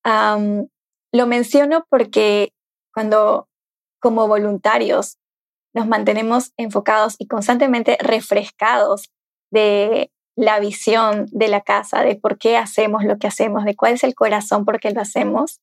Mm. 0.03 0.65
Lo 1.11 1.27
menciono 1.27 1.85
porque 1.89 2.53
cuando 2.93 3.47
como 3.99 4.27
voluntarios 4.27 5.17
nos 5.73 5.87
mantenemos 5.87 6.51
enfocados 6.57 7.15
y 7.19 7.27
constantemente 7.27 7.97
refrescados 7.99 9.09
de 9.51 10.11
la 10.35 10.59
visión 10.59 11.25
de 11.31 11.47
la 11.47 11.61
casa, 11.61 12.01
de 12.01 12.15
por 12.15 12.37
qué 12.37 12.57
hacemos 12.57 13.03
lo 13.03 13.17
que 13.17 13.27
hacemos, 13.27 13.65
de 13.65 13.75
cuál 13.75 13.93
es 13.93 14.03
el 14.03 14.15
corazón 14.15 14.65
por 14.65 14.79
qué 14.79 14.91
lo 14.91 15.01
hacemos, 15.01 15.59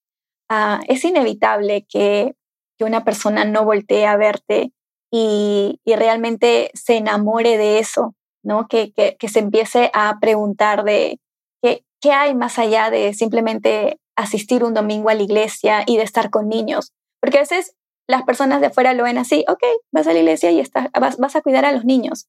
ah, 0.50 0.81
es 0.87 1.05
inevitable 1.05 1.87
que, 1.88 2.35
que, 2.79 2.85
una 2.85 3.05
persona 3.05 3.45
no 3.45 3.65
voltee 3.65 4.07
a 4.07 4.17
verte 4.17 4.73
y, 5.11 5.81
y 5.85 5.97
realmente 5.97 6.71
se 6.75 6.97
enamore 6.97 7.57
de 7.57 7.79
eso, 7.79 8.15
¿no? 8.45 8.69
Que, 8.69 8.93
que, 8.93 9.17
que 9.19 9.29
se 9.29 9.38
empiece 9.38 9.91
a 9.95 10.19
preguntar 10.21 10.85
de 10.85 11.19
qué, 11.62 11.85
qué 12.00 12.12
hay 12.12 12.35
más 12.35 12.59
allá 12.59 12.91
de 12.91 13.15
simplemente 13.15 13.99
asistir 14.16 14.64
un 14.64 14.75
domingo 14.75 15.11
a 15.11 15.14
la 15.14 15.23
iglesia 15.23 15.85
y 15.87 15.96
de 15.96 16.02
estar 16.02 16.30
con 16.30 16.49
niños. 16.49 16.92
Porque 17.20 17.38
a 17.38 17.42
veces 17.42 17.76
las 18.08 18.23
personas 18.23 18.61
de 18.61 18.68
afuera 18.68 18.94
lo 18.94 19.04
ven 19.04 19.18
así, 19.18 19.44
ok, 19.49 19.62
vas 19.92 20.06
a 20.06 20.12
la 20.12 20.20
iglesia 20.20 20.50
y 20.50 20.61
estás, 20.61 20.88
vas, 20.99 21.18
vas 21.18 21.37
a 21.37 21.42
cuidar 21.42 21.64
a 21.64 21.73
los 21.73 21.85
niños. 21.85 22.28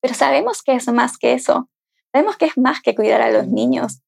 Pero 0.00 0.14
sabemos 0.14 0.62
que 0.62 0.74
es 0.74 0.88
más 0.88 1.18
que 1.18 1.32
eso. 1.32 1.68
Sabemos 2.12 2.36
que 2.36 2.46
es 2.46 2.58
más 2.58 2.80
que 2.82 2.94
cuidar 2.94 3.22
a 3.22 3.30
los 3.30 3.46
niños. 3.48 4.00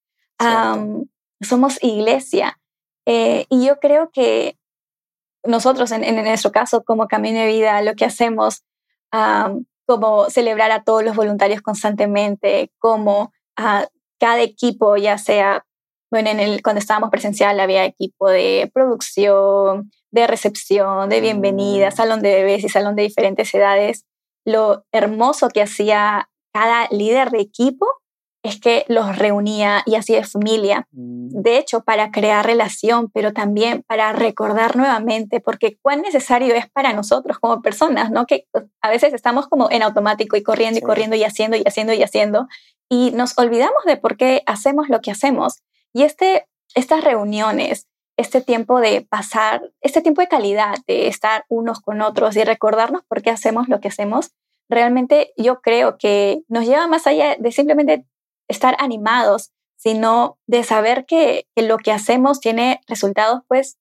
somos 1.41 1.83
iglesia. 1.83 2.59
Eh, 3.07 3.47
y 3.51 3.67
yo 3.67 3.79
creo 3.81 4.11
que 4.11 4.59
nosotros, 5.45 5.93
en, 5.93 6.05
en, 6.05 6.17
nuestro 6.25 6.53
caso, 6.53 6.85
como 6.85 7.07
Camino 7.07 7.41
de 7.41 7.47
Vida, 7.47 7.83
lo 7.83 7.95
que 7.95 8.07
hacemos, 8.07 8.65
como 9.87 10.31
celebrar 10.31 10.71
a 10.73 10.83
todos 10.83 11.05
los 11.05 11.15
voluntarios 11.15 11.63
constantemente, 11.63 12.73
como 12.79 13.33
a 13.57 13.87
cada 14.19 14.41
equipo, 14.41 14.97
ya 14.97 15.19
sea, 15.19 15.67
bueno, 16.15 16.31
en 16.31 16.39
el, 16.39 16.63
cuando 16.63 16.79
estábamos 16.79 17.11
presencial 17.11 17.59
había 17.59 17.85
equipo 17.85 18.29
de 18.31 18.71
producción, 18.73 19.91
de 20.13 20.29
recepción, 20.29 21.09
de 21.09 21.21
bienvenida, 21.21 21.89
mm. 21.89 21.93
salón 21.93 22.23
de 22.23 22.37
bebés 22.37 22.63
y 22.63 22.69
salón 22.69 22.95
de 22.95 23.03
diferentes 23.03 23.53
edades, 23.53 24.07
lo 24.45 24.85
hermoso 24.93 25.49
que 25.49 25.61
hacía 25.61 26.29
cada 26.53 26.87
líder 26.93 27.33
de 27.33 27.41
equipo 27.41 27.89
es 28.45 28.61
que 28.61 28.85
los 28.87 29.19
reunía 29.19 29.83
y 29.87 29.97
hacía 29.97 30.25
familia. 30.25 30.87
Mm. 30.93 31.31
De 31.31 31.59
hecho, 31.59 31.81
para 31.81 32.13
crear 32.13 32.47
relación, 32.47 33.11
pero 33.13 33.33
también 33.33 33.83
para 33.85 34.13
recordar 34.13 34.77
nuevamente, 34.77 35.41
porque 35.41 35.79
cuán 35.83 36.03
necesario 36.03 36.55
es 36.55 36.71
para 36.71 36.93
nosotros 36.93 37.41
como 37.41 37.61
personas, 37.61 38.13
¿no? 38.13 38.25
Que 38.27 38.47
a 38.83 38.89
veces 38.89 39.15
estamos 39.15 39.49
como 39.49 39.69
en 39.69 39.83
automático 39.83 40.37
y 40.37 40.45
corriendo 40.45 40.79
y 40.79 40.83
corriendo 40.83 41.17
y 41.17 41.25
haciendo 41.25 41.57
y 41.57 41.65
haciendo 41.67 41.93
y 41.93 42.05
haciendo, 42.05 42.47
y 42.89 43.11
nos 43.11 43.37
olvidamos 43.37 43.83
de 43.85 43.97
por 43.97 44.17
qué 44.17 44.45
hacemos 44.47 44.89
lo 44.89 45.01
que 45.01 45.11
hacemos. 45.11 45.65
Y 45.95 46.03
este, 46.03 46.47
estas 46.75 47.05
reuniones, 47.05 47.87
este 48.17 48.41
tiempo 48.41 48.81
de 48.81 49.01
pasar, 49.03 49.73
este 49.81 50.03
tiempo 50.03 50.21
de 50.21 50.29
calidad, 50.29 50.75
de 50.87 51.07
estar 51.07 51.45
unos 51.49 51.81
con 51.81 52.03
otros 52.03 52.37
y 52.37 52.45
recordarnos 52.45 53.03
por 53.09 53.23
qué 53.23 53.31
hacemos 53.31 53.69
lo 53.69 53.81
que 53.81 53.89
hacemos, 53.89 54.33
realmente 54.69 55.33
yo 55.37 55.61
creo 55.61 55.97
que 55.97 56.43
nos 56.49 56.67
lleva 56.67 56.89
más 56.89 57.07
allá 57.07 57.37
de 57.39 57.53
simplemente 57.53 58.07
estar 58.49 58.77
animados, 58.81 59.53
sino 59.77 60.37
de 60.47 60.65
saber 60.65 61.07
que, 61.07 61.47
lo 61.55 61.79
que 61.79 61.93
hacemos 61.93 62.41
tiene 62.41 62.81
resultados 62.89 63.43
pues 63.47 63.79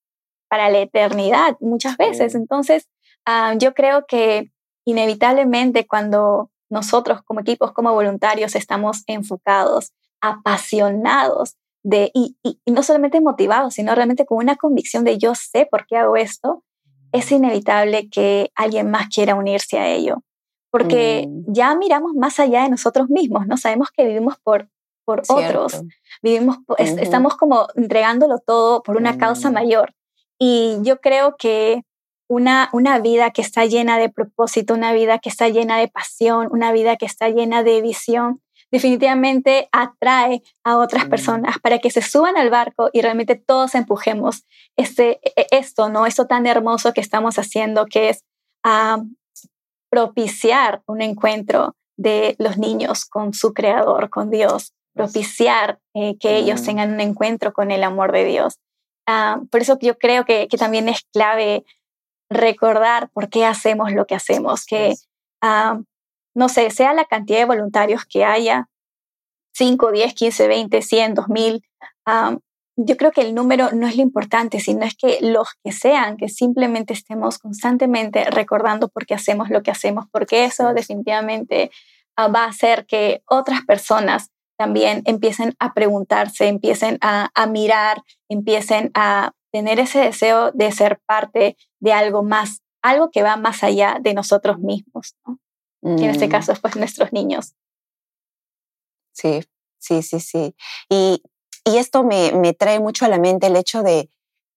para 0.48 0.70
la 0.70 0.78
eternidad 0.78 1.56
muchas 1.60 1.96
veces. 1.96 2.36
Entonces, 2.36 2.88
ah, 3.26 3.54
yo 3.58 3.74
creo 3.74 4.06
que 4.06 4.52
inevitablemente 4.84 5.86
cuando 5.86 6.50
nosotros 6.70 7.22
como 7.22 7.40
equipos, 7.40 7.72
como 7.72 7.92
voluntarios, 7.92 8.54
estamos 8.54 9.02
enfocados, 9.08 9.92
apasionados 10.20 11.56
y, 11.84 12.36
no 12.66 12.82
solamente 12.82 13.20
motivados, 13.20 13.74
sino 13.74 13.94
realmente 13.94 14.26
con 14.26 14.38
una 14.38 14.56
convicción 14.56 15.04
de 15.04 15.18
yo 15.18 15.34
sé 15.34 15.66
por 15.70 15.86
qué 15.86 15.96
hago 15.96 16.16
esto, 16.16 16.64
es 17.12 17.30
inevitable 17.30 18.08
que 18.08 18.50
alguien 18.54 18.90
más 18.90 19.08
quiera 19.08 19.34
unirse 19.34 19.78
a 19.78 19.88
ello. 19.88 20.22
Porque 20.70 21.28
mm. 21.28 21.52
ya 21.52 21.74
miramos 21.76 22.14
más 22.14 22.40
allá 22.40 22.64
de 22.64 22.70
nosotros 22.70 23.08
mismos, 23.08 23.46
¿no? 23.46 23.56
Sabemos 23.56 23.90
que 23.90 24.04
vivimos 24.04 24.36
por, 24.42 24.68
por 25.04 25.22
otros, 25.28 25.82
vivimos, 26.22 26.58
estamos 26.78 27.36
como 27.36 27.68
entregándolo 27.76 28.38
todo 28.38 28.82
por 28.82 28.96
una 28.96 29.18
causa 29.18 29.50
mm. 29.50 29.54
mayor. 29.54 29.94
Y 30.38 30.78
yo 30.82 31.00
creo 31.00 31.36
que 31.36 31.82
una, 32.28 32.70
una 32.72 32.98
vida 32.98 33.30
que 33.30 33.42
está 33.42 33.66
llena 33.66 33.98
de 33.98 34.08
propósito, 34.08 34.74
una 34.74 34.92
vida 34.92 35.18
que 35.18 35.28
está 35.28 35.48
llena 35.48 35.78
de 35.78 35.88
pasión, 35.88 36.48
una 36.50 36.72
vida 36.72 36.96
que 36.96 37.06
está 37.06 37.28
llena 37.28 37.62
de 37.62 37.80
visión, 37.80 38.40
definitivamente 38.74 39.68
atrae 39.70 40.42
a 40.64 40.78
otras 40.78 41.04
personas 41.04 41.60
para 41.60 41.78
que 41.78 41.92
se 41.92 42.02
suban 42.02 42.36
al 42.36 42.50
barco 42.50 42.90
y 42.92 43.02
realmente 43.02 43.36
todos 43.36 43.76
empujemos 43.76 44.44
este, 44.76 45.20
e, 45.22 45.32
e, 45.36 45.46
esto, 45.52 45.88
¿no? 45.88 46.06
Esto 46.06 46.26
tan 46.26 46.44
hermoso 46.44 46.92
que 46.92 47.00
estamos 47.00 47.38
haciendo, 47.38 47.86
que 47.86 48.08
es 48.08 48.24
ah, 48.64 49.00
propiciar 49.92 50.82
un 50.86 51.02
encuentro 51.02 51.76
de 51.96 52.34
los 52.40 52.58
niños 52.58 53.04
con 53.04 53.32
su 53.32 53.54
creador, 53.54 54.10
con 54.10 54.28
Dios, 54.28 54.72
propiciar 54.92 55.78
eh, 55.94 56.16
que 56.18 56.36
ellos 56.36 56.64
tengan 56.64 56.94
un 56.94 57.00
encuentro 57.00 57.52
con 57.52 57.70
el 57.70 57.84
amor 57.84 58.10
de 58.10 58.24
Dios. 58.24 58.58
Por 59.52 59.60
eso 59.60 59.78
yo 59.80 59.98
creo 59.98 60.24
que, 60.24 60.48
que, 60.48 60.56
también 60.56 60.88
es 60.88 61.02
clave 61.12 61.64
recordar 62.28 63.10
por 63.10 63.28
qué 63.28 63.44
hacemos 63.44 63.92
lo 63.92 64.06
que 64.06 64.16
hacemos, 64.16 64.64
que 64.64 64.94
no 66.34 66.48
sé, 66.48 66.70
sea 66.70 66.92
la 66.94 67.04
cantidad 67.04 67.38
de 67.38 67.44
voluntarios 67.44 68.04
que 68.04 68.24
haya, 68.24 68.68
5, 69.52 69.92
10, 69.92 70.14
15, 70.14 70.48
20, 70.48 70.82
100, 70.82 71.14
2000, 71.14 71.62
yo 72.76 72.96
creo 72.96 73.12
que 73.12 73.20
el 73.20 73.34
número 73.34 73.70
no 73.72 73.86
es 73.86 73.96
lo 73.96 74.02
importante, 74.02 74.58
sino 74.58 74.84
es 74.84 74.96
que 74.96 75.18
los 75.20 75.48
que 75.62 75.70
sean, 75.70 76.16
que 76.16 76.28
simplemente 76.28 76.92
estemos 76.92 77.38
constantemente 77.38 78.24
recordando 78.24 78.88
por 78.88 79.06
qué 79.06 79.14
hacemos 79.14 79.48
lo 79.48 79.62
que 79.62 79.70
hacemos, 79.70 80.06
porque 80.10 80.44
eso 80.44 80.74
definitivamente 80.74 81.70
ah, 82.16 82.28
va 82.28 82.44
a 82.44 82.48
hacer 82.48 82.86
que 82.86 83.22
otras 83.26 83.62
personas 83.62 84.30
también 84.56 85.02
empiecen 85.04 85.54
a 85.58 85.72
preguntarse, 85.72 86.48
empiecen 86.48 86.98
a, 87.00 87.30
mirar, 87.48 88.02
empiecen 88.28 88.90
a 88.94 89.32
tener 89.52 89.80
ese 89.80 90.00
deseo 90.00 90.52
de 90.52 90.70
ser 90.72 91.00
parte 91.06 91.56
de 91.80 91.92
algo 91.92 92.22
más, 92.22 92.62
algo 92.82 93.10
que 93.10 93.22
va 93.22 93.36
más 93.36 93.62
allá 93.62 93.98
de 94.00 94.14
nosotros 94.14 94.58
mismos. 94.58 95.14
¿no? 95.26 95.38
En 95.84 96.04
este 96.04 96.26
mm. 96.26 96.30
caso, 96.30 96.54
pues 96.62 96.76
nuestros 96.76 97.12
niños. 97.12 97.54
Sí, 99.12 99.44
sí, 99.78 100.02
sí, 100.02 100.20
sí. 100.20 100.56
Y, 100.88 101.22
y 101.64 101.76
esto 101.76 102.02
me, 102.02 102.32
me, 102.32 102.52
trae 102.52 102.80
mucho 102.80 103.04
a 103.04 103.08
la 103.08 103.18
mente 103.18 103.46
el 103.46 103.56
hecho 103.56 103.82
de, 103.82 104.10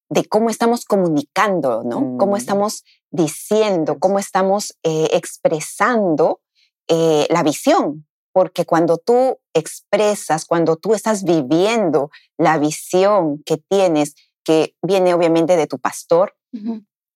de 0.10 0.25
cómo 0.25 0.50
estamos 0.50 0.86
comunicando, 0.86 1.84
¿no? 1.84 2.17
Cómo 2.17 2.34
mm. 2.34 2.38
estamos 2.38 2.84
diciendo, 3.12 4.00
cómo 4.00 4.19
estamos 4.19 4.77
eh, 4.84 5.10
expresando 5.12 6.41
eh, 6.88 7.27
la 7.29 7.43
visión. 7.43 8.07
Porque 8.31 8.65
cuando 8.65 8.98
tú 8.98 9.39
expresas, 9.53 10.46
cuando 10.46 10.75
tú 10.75 10.93
estás 10.93 11.24
viviendo 11.24 12.12
la 12.38 12.60
visión 12.60 13.41
que 13.43 13.57
tienes, 13.57 14.13
que 14.43 14.75
viene 14.84 15.15
obviamente 15.15 15.57
de 15.57 15.65
tu 15.65 15.79
pastor, 15.79 16.36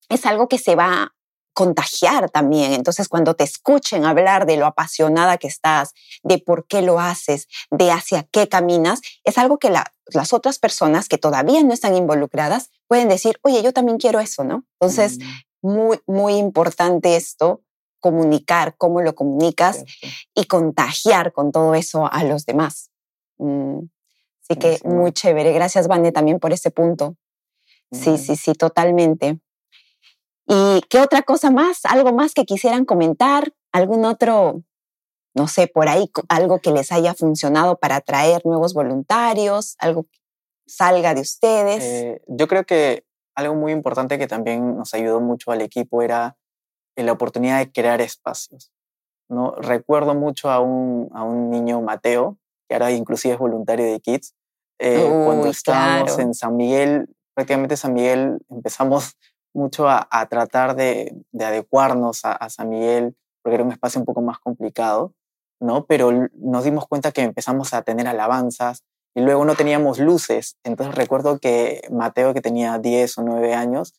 es 0.10 0.25
algo 0.25 0.48
que 0.48 0.58
se 0.58 0.75
va 0.75 1.13
contagiar 1.53 2.29
también. 2.29 2.74
Entonces, 2.74 3.08
cuando 3.08 3.34
te 3.36 3.43
escuchen 3.43 4.05
hablar 4.05 4.46
de 4.46 4.58
lo 4.58 4.65
apasionada 4.65 5.38
que 5.38 5.48
estás, 5.48 5.93
de 6.24 6.39
por 6.39 6.67
qué 6.67 6.81
lo 6.81 7.00
haces, 7.00 7.48
de 7.70 7.91
hacia 7.91 8.24
qué 8.24 8.48
caminas, 8.48 9.01
es 9.24 9.38
algo 9.38 9.58
que 9.58 9.70
las 9.70 10.34
otras 10.34 10.60
personas 10.60 11.10
que 11.10 11.17
todavía 11.17 11.63
no 11.63 11.74
están 11.74 11.96
involucradas 11.96 12.70
pueden 12.88 13.10
decir, 13.10 13.39
oye, 13.43 13.62
yo 13.62 13.74
también 13.74 13.98
quiero 13.98 14.20
eso, 14.20 14.43
¿no? 14.43 14.65
Entonces, 14.79 15.20
mm. 15.20 15.67
muy, 15.67 16.00
muy 16.08 16.36
importante 16.36 17.15
esto, 17.15 17.62
comunicar, 18.00 18.75
cómo 18.77 19.01
lo 19.01 19.13
comunicas 19.13 19.84
y 20.34 20.46
contagiar 20.46 21.34
con 21.34 21.51
todo 21.51 21.75
eso 21.75 22.12
a 22.12 22.24
los 22.24 22.46
demás. 22.46 22.89
Mm. 23.38 23.79
Así 24.43 24.60
que 24.60 24.79
muy 24.84 25.12
chévere. 25.12 25.53
Gracias, 25.53 25.88
Vane, 25.88 26.12
también 26.12 26.39
por 26.39 26.51
ese 26.51 26.72
punto. 26.72 27.15
Sí, 27.91 28.17
sí, 28.17 28.36
sí, 28.36 28.53
totalmente. 28.53 29.39
¿Y 30.48 30.82
qué 30.90 31.00
otra 31.00 31.22
cosa 31.24 31.52
más? 31.52 31.86
¿Algo 31.86 32.14
más 32.14 32.34
que 32.34 32.46
quisieran 32.46 32.86
comentar? 32.86 33.54
¿Algún 33.72 34.06
otro, 34.06 34.64
no 35.34 35.48
sé, 35.48 35.68
por 35.68 35.88
ahí, 35.88 36.10
algo 36.30 36.60
que 36.60 36.72
les 36.72 36.92
haya 36.92 37.14
funcionado 37.14 37.78
para 37.78 37.98
atraer 37.98 38.46
nuevos 38.46 38.74
voluntarios? 38.74 39.76
¿Algo 39.80 40.04
que 40.04 40.20
salga 40.68 41.14
de 41.14 41.22
ustedes? 41.22 41.84
Eh, 41.84 42.22
yo 42.28 42.48
creo 42.48 42.66
que 42.66 43.06
algo 43.36 43.56
muy 43.56 43.72
importante 43.72 44.18
que 44.18 44.28
también 44.28 44.78
nos 44.78 44.94
ayudó 44.94 45.22
mucho 45.22 45.52
al 45.52 45.62
equipo 45.62 46.02
era 46.02 46.38
la 46.96 47.12
oportunidad 47.12 47.60
de 47.60 47.72
crear 47.72 48.02
espacios. 48.02 48.72
¿no? 49.30 49.56
Recuerdo 49.56 50.14
mucho 50.14 50.50
a 50.50 50.60
un, 50.60 51.10
a 51.14 51.24
un 51.24 51.50
niño, 51.50 51.82
Mateo, 51.82 52.38
que 52.68 52.76
ahora 52.76 52.92
inclusive 52.92 53.34
es 53.34 53.40
voluntario 53.40 53.86
de 53.86 54.00
Kids. 54.00 54.36
Eh, 54.80 55.08
cuando 55.26 55.48
estábamos 55.48 56.18
en 56.20 56.34
San 56.34 56.58
Miguel, 56.58 57.08
prácticamente 57.34 57.78
San 57.78 57.94
Miguel 57.94 58.40
empezamos 58.50 59.16
mucho 59.53 59.89
a, 59.89 60.08
tratar 60.29 60.75
de, 60.75 61.15
adecuarnos 61.39 62.22
a, 62.24 62.50
San 62.50 62.70
Miguel, 62.70 63.15
porque 63.41 63.55
era 63.55 63.63
un 63.63 63.72
espacio 63.72 64.00
un 64.00 64.05
poco 64.05 64.22
más 64.22 64.39
complicado, 64.39 65.13
¿no? 65.60 65.86
Pero 65.86 66.29
nos 66.34 66.63
dimos 66.63 66.88
cuenta 66.88 67.12
que 67.12 67.22
empezamos 67.22 67.74
a 67.74 67.81
tener 67.81 68.08
alabanzas 68.08 68.84
y 69.15 69.22
luego 69.22 69.46
no 69.46 69.55
teníamos 69.55 70.00
luces. 70.00 70.58
Entonces 70.63 70.96
recuerdo 70.96 71.39
que 71.39 71.81
Mateo, 71.91 72.34
que 72.34 72.41
tenía 72.41 72.77
10 72.77 73.17
o 73.17 73.24
9 73.24 73.53
años, 73.53 73.93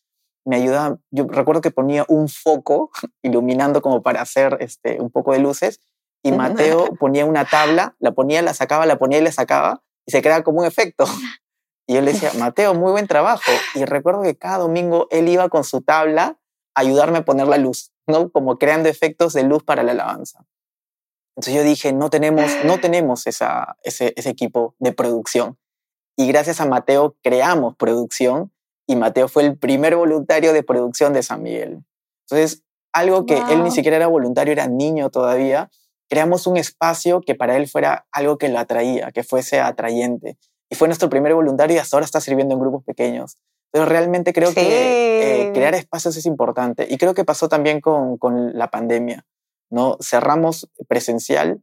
me 0.45 0.57
ayudaba, 0.57 0.97
yo 1.11 1.25
recuerdo 1.27 1.61
que 1.61 1.71
ponía 1.71 2.05
un 2.07 2.27
foco 2.27 2.91
iluminando 3.21 3.81
como 3.81 4.01
para 4.01 4.21
hacer 4.21 4.57
este, 4.59 4.99
un 4.99 5.09
poco 5.09 5.33
de 5.33 5.39
luces 5.39 5.79
y 6.23 6.31
Mateo 6.31 6.95
ponía 6.95 7.25
una 7.25 7.45
tabla, 7.45 7.95
la 7.99 8.13
ponía, 8.13 8.41
la 8.41 8.53
sacaba, 8.53 8.85
la 8.85 8.97
ponía 8.97 9.19
y 9.19 9.23
la 9.23 9.31
sacaba 9.31 9.83
y 10.05 10.11
se 10.11 10.21
creaba 10.21 10.43
como 10.43 10.61
un 10.61 10.65
efecto. 10.65 11.05
Y 11.87 11.95
yo 11.95 12.01
le 12.01 12.13
decía, 12.13 12.31
Mateo, 12.39 12.73
muy 12.73 12.91
buen 12.91 13.07
trabajo. 13.07 13.51
Y 13.75 13.85
recuerdo 13.85 14.21
que 14.21 14.35
cada 14.35 14.59
domingo 14.59 15.07
él 15.11 15.27
iba 15.27 15.49
con 15.49 15.63
su 15.63 15.81
tabla 15.81 16.39
a 16.75 16.81
ayudarme 16.81 17.19
a 17.19 17.25
poner 17.25 17.47
la 17.47 17.57
luz, 17.57 17.91
¿no? 18.07 18.31
Como 18.31 18.57
creando 18.57 18.89
efectos 18.89 19.33
de 19.33 19.43
luz 19.43 19.63
para 19.63 19.83
la 19.83 19.91
alabanza. 19.91 20.45
Entonces 21.35 21.55
yo 21.55 21.63
dije, 21.63 21.93
no 21.93 22.09
tenemos, 22.09 22.51
no 22.63 22.79
tenemos 22.79 23.27
esa, 23.27 23.77
ese, 23.83 24.13
ese 24.15 24.29
equipo 24.29 24.75
de 24.79 24.93
producción. 24.93 25.57
Y 26.15 26.27
gracias 26.27 26.61
a 26.61 26.65
Mateo 26.65 27.15
creamos 27.23 27.75
producción 27.75 28.51
y 28.87 28.95
Mateo 28.95 29.27
fue 29.27 29.43
el 29.43 29.57
primer 29.57 29.95
voluntario 29.95 30.53
de 30.53 30.63
producción 30.63 31.13
de 31.13 31.23
San 31.23 31.41
Miguel. 31.41 31.83
Entonces, 32.27 32.63
algo 32.93 33.25
que 33.25 33.37
él 33.49 33.63
ni 33.63 33.71
siquiera 33.71 33.97
era 33.97 34.07
voluntario, 34.07 34.51
era 34.51 34.67
niño 34.67 35.09
todavía, 35.09 35.71
creamos 36.07 36.45
un 36.45 36.57
espacio 36.57 37.21
que 37.21 37.33
para 37.33 37.57
él 37.57 37.67
fuera 37.67 38.05
algo 38.11 38.37
que 38.37 38.49
lo 38.49 38.59
atraía, 38.59 39.11
que 39.11 39.23
fuese 39.23 39.59
atrayente. 39.59 40.37
Y 40.73 40.75
fue 40.75 40.87
nuestro 40.87 41.09
primer 41.09 41.33
voluntario 41.35 41.75
y 41.75 41.79
hasta 41.79 41.95
ahora 41.95 42.05
está 42.05 42.19
sirviendo 42.19 42.55
en 42.55 42.59
grupos 42.59 42.83
pequeños. 42.83 43.37
Pero 43.71 43.85
realmente 43.85 44.33
creo 44.33 44.53
que 44.53 45.47
eh, 45.47 45.51
crear 45.53 45.75
espacios 45.75 46.17
es 46.17 46.25
importante. 46.25 46.87
Y 46.89 46.97
creo 46.97 47.13
que 47.13 47.23
pasó 47.23 47.47
también 47.47 47.79
con, 47.79 48.17
con 48.17 48.57
la 48.57 48.69
pandemia. 48.69 49.25
¿no? 49.69 49.97
Cerramos 50.01 50.69
presencial 50.87 51.61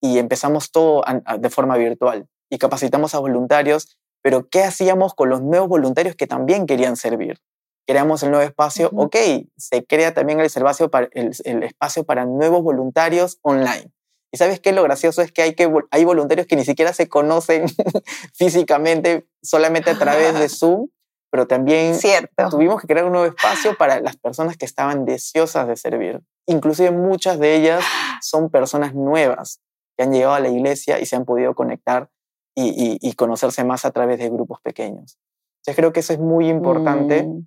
y 0.00 0.18
empezamos 0.18 0.70
todo 0.70 1.02
de 1.38 1.50
forma 1.50 1.76
virtual 1.76 2.26
y 2.48 2.58
capacitamos 2.58 3.14
a 3.14 3.18
voluntarios 3.18 3.98
pero 4.24 4.48
¿qué 4.48 4.62
hacíamos 4.62 5.12
con 5.12 5.28
los 5.28 5.42
nuevos 5.42 5.68
voluntarios 5.68 6.16
que 6.16 6.26
también 6.26 6.64
querían 6.64 6.96
servir? 6.96 7.40
Creamos 7.86 8.22
el 8.22 8.30
nuevo 8.30 8.42
espacio, 8.42 8.90
ok, 8.96 9.14
se 9.58 9.84
crea 9.84 10.14
también 10.14 10.40
el 10.40 10.50
para, 10.90 11.10
el, 11.12 11.62
espacio 11.62 12.04
para 12.04 12.24
nuevos 12.24 12.62
voluntarios 12.62 13.38
online. 13.42 13.92
Y 14.34 14.36
sabes 14.36 14.58
qué? 14.58 14.72
Lo 14.72 14.82
gracioso 14.82 15.22
es 15.22 15.30
que 15.30 15.42
hay, 15.42 15.54
que 15.54 15.72
hay 15.92 16.04
voluntarios 16.04 16.48
que 16.48 16.56
ni 16.56 16.64
siquiera 16.64 16.92
se 16.92 17.08
conocen 17.08 17.66
físicamente, 18.34 19.28
solamente 19.40 19.90
a 19.90 19.96
través 19.96 20.36
de 20.36 20.48
Zoom, 20.48 20.88
pero 21.30 21.46
también 21.46 21.94
Cierto. 21.94 22.48
tuvimos 22.50 22.80
que 22.80 22.88
crear 22.88 23.04
un 23.04 23.12
nuevo 23.12 23.28
espacio 23.28 23.76
para 23.78 24.00
las 24.00 24.16
personas 24.16 24.56
que 24.56 24.64
estaban 24.64 25.04
deseosas 25.04 25.68
de 25.68 25.76
servir. 25.76 26.20
Inclusive 26.46 26.90
muchas 26.90 27.38
de 27.38 27.54
ellas 27.54 27.84
son 28.22 28.50
personas 28.50 28.92
nuevas 28.92 29.60
que 29.96 30.02
han 30.02 30.12
llegado 30.12 30.34
a 30.34 30.40
la 30.40 30.48
iglesia 30.48 30.98
y 30.98 31.06
se 31.06 31.14
han 31.14 31.24
podido 31.24 31.54
conectar 31.54 32.10
y, 32.56 33.14
conocerse 33.14 33.62
más 33.62 33.84
a 33.84 33.92
través 33.92 34.18
de 34.18 34.30
grupos 34.30 34.60
pequeños. 34.62 35.16
Yo 35.64 35.76
creo 35.76 35.92
que 35.92 36.00
eso 36.00 36.12
es 36.12 36.18
muy 36.18 36.48
importante, 36.48 37.22
mm. 37.22 37.46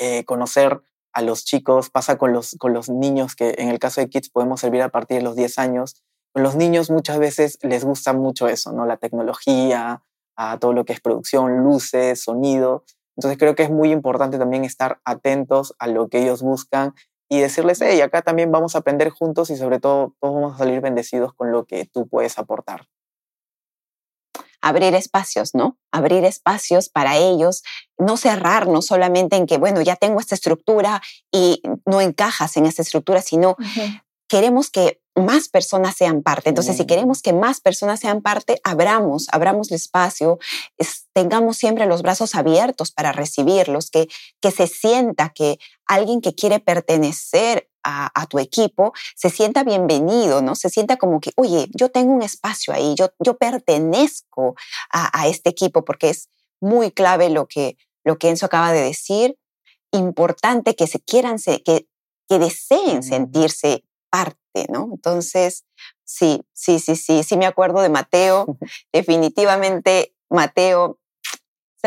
eh, 0.00 0.24
conocer 0.26 0.82
a 1.14 1.22
los 1.22 1.44
chicos, 1.46 1.88
pasa 1.88 2.18
con 2.18 2.34
los, 2.34 2.54
con 2.58 2.74
los 2.74 2.88
niños, 2.88 3.34
que 3.34 3.54
en 3.56 3.70
el 3.70 3.78
caso 3.78 4.02
de 4.02 4.08
Kids 4.08 4.28
podemos 4.28 4.60
servir 4.60 4.82
a 4.82 4.90
partir 4.90 5.16
de 5.16 5.22
los 5.24 5.36
10 5.36 5.58
años. 5.58 6.02
Los 6.34 6.56
niños 6.56 6.90
muchas 6.90 7.18
veces 7.18 7.58
les 7.62 7.84
gusta 7.84 8.12
mucho 8.12 8.48
eso, 8.48 8.72
¿no? 8.72 8.86
La 8.86 8.96
tecnología, 8.96 10.02
a 10.36 10.58
todo 10.58 10.72
lo 10.72 10.84
que 10.84 10.92
es 10.92 11.00
producción, 11.00 11.64
luces, 11.64 12.22
sonido. 12.22 12.84
Entonces 13.16 13.38
creo 13.38 13.54
que 13.54 13.64
es 13.64 13.70
muy 13.70 13.90
importante 13.90 14.38
también 14.38 14.64
estar 14.64 15.00
atentos 15.04 15.74
a 15.78 15.88
lo 15.88 16.08
que 16.08 16.22
ellos 16.22 16.42
buscan 16.42 16.94
y 17.28 17.40
decirles, 17.40 17.80
hey, 17.82 18.00
acá 18.00 18.22
también 18.22 18.52
vamos 18.52 18.74
a 18.74 18.78
aprender 18.78 19.10
juntos 19.10 19.50
y 19.50 19.56
sobre 19.56 19.80
todo 19.80 20.14
todos 20.20 20.34
vamos 20.34 20.54
a 20.54 20.58
salir 20.58 20.80
bendecidos 20.80 21.34
con 21.34 21.50
lo 21.50 21.64
que 21.64 21.86
tú 21.86 22.06
puedes 22.08 22.38
aportar 22.38 22.86
abrir 24.60 24.94
espacios, 24.94 25.54
¿no? 25.54 25.78
Abrir 25.92 26.24
espacios 26.24 26.88
para 26.88 27.16
ellos, 27.16 27.62
no 27.96 28.16
cerrarnos 28.16 28.86
solamente 28.86 29.36
en 29.36 29.46
que, 29.46 29.58
bueno, 29.58 29.80
ya 29.82 29.96
tengo 29.96 30.20
esta 30.20 30.34
estructura 30.34 31.00
y 31.32 31.62
no 31.86 32.00
encajas 32.00 32.56
en 32.56 32.66
esta 32.66 32.82
estructura, 32.82 33.22
sino 33.22 33.56
queremos 34.28 34.70
que 34.70 35.00
más 35.20 35.48
personas 35.48 35.96
sean 35.96 36.22
parte. 36.22 36.48
Entonces, 36.48 36.76
si 36.76 36.86
queremos 36.86 37.22
que 37.22 37.32
más 37.32 37.60
personas 37.60 38.00
sean 38.00 38.22
parte, 38.22 38.60
abramos, 38.64 39.26
abramos 39.32 39.70
el 39.70 39.76
espacio, 39.76 40.38
tengamos 41.12 41.56
siempre 41.56 41.86
los 41.86 42.02
brazos 42.02 42.34
abiertos 42.34 42.90
para 42.90 43.12
recibirlos, 43.12 43.90
que, 43.90 44.08
que 44.40 44.50
se 44.50 44.66
sienta 44.66 45.30
que 45.30 45.58
alguien 45.86 46.20
que 46.20 46.34
quiere 46.34 46.60
pertenecer 46.60 47.68
a, 47.82 48.26
tu 48.26 48.38
equipo 48.38 48.92
se 49.16 49.30
sienta 49.30 49.64
bienvenido, 49.64 50.42
¿no? 50.42 50.54
Se 50.54 50.68
sienta 50.68 50.96
como 50.96 51.20
que, 51.20 51.32
oye, 51.36 51.68
yo 51.74 51.90
tengo 51.90 52.12
un 52.12 52.22
espacio 52.22 52.74
ahí, 52.74 52.94
yo, 52.94 53.10
yo 53.18 53.38
pertenezco 53.38 54.56
a, 54.90 55.26
este 55.28 55.50
equipo, 55.50 55.84
porque 55.84 56.10
es 56.10 56.28
muy 56.60 56.90
clave 56.90 57.30
lo 57.30 57.46
que, 57.46 57.78
lo 58.04 58.18
que 58.18 58.28
Enzo 58.28 58.46
acaba 58.46 58.72
de 58.72 58.82
decir. 58.82 59.38
Importante 59.90 60.76
que 60.76 60.86
se 60.86 61.00
quieran, 61.00 61.38
que, 61.38 61.88
que 62.28 62.38
deseen 62.38 63.02
sentirse 63.02 63.84
parte, 64.10 64.66
¿no? 64.68 64.90
Entonces, 64.92 65.64
sí, 66.04 66.44
sí, 66.52 66.78
sí, 66.78 66.96
sí, 66.96 67.22
sí 67.22 67.36
me 67.36 67.46
acuerdo 67.46 67.80
de 67.80 67.88
Mateo. 67.88 68.58
Definitivamente, 68.92 70.14
Mateo 70.30 70.98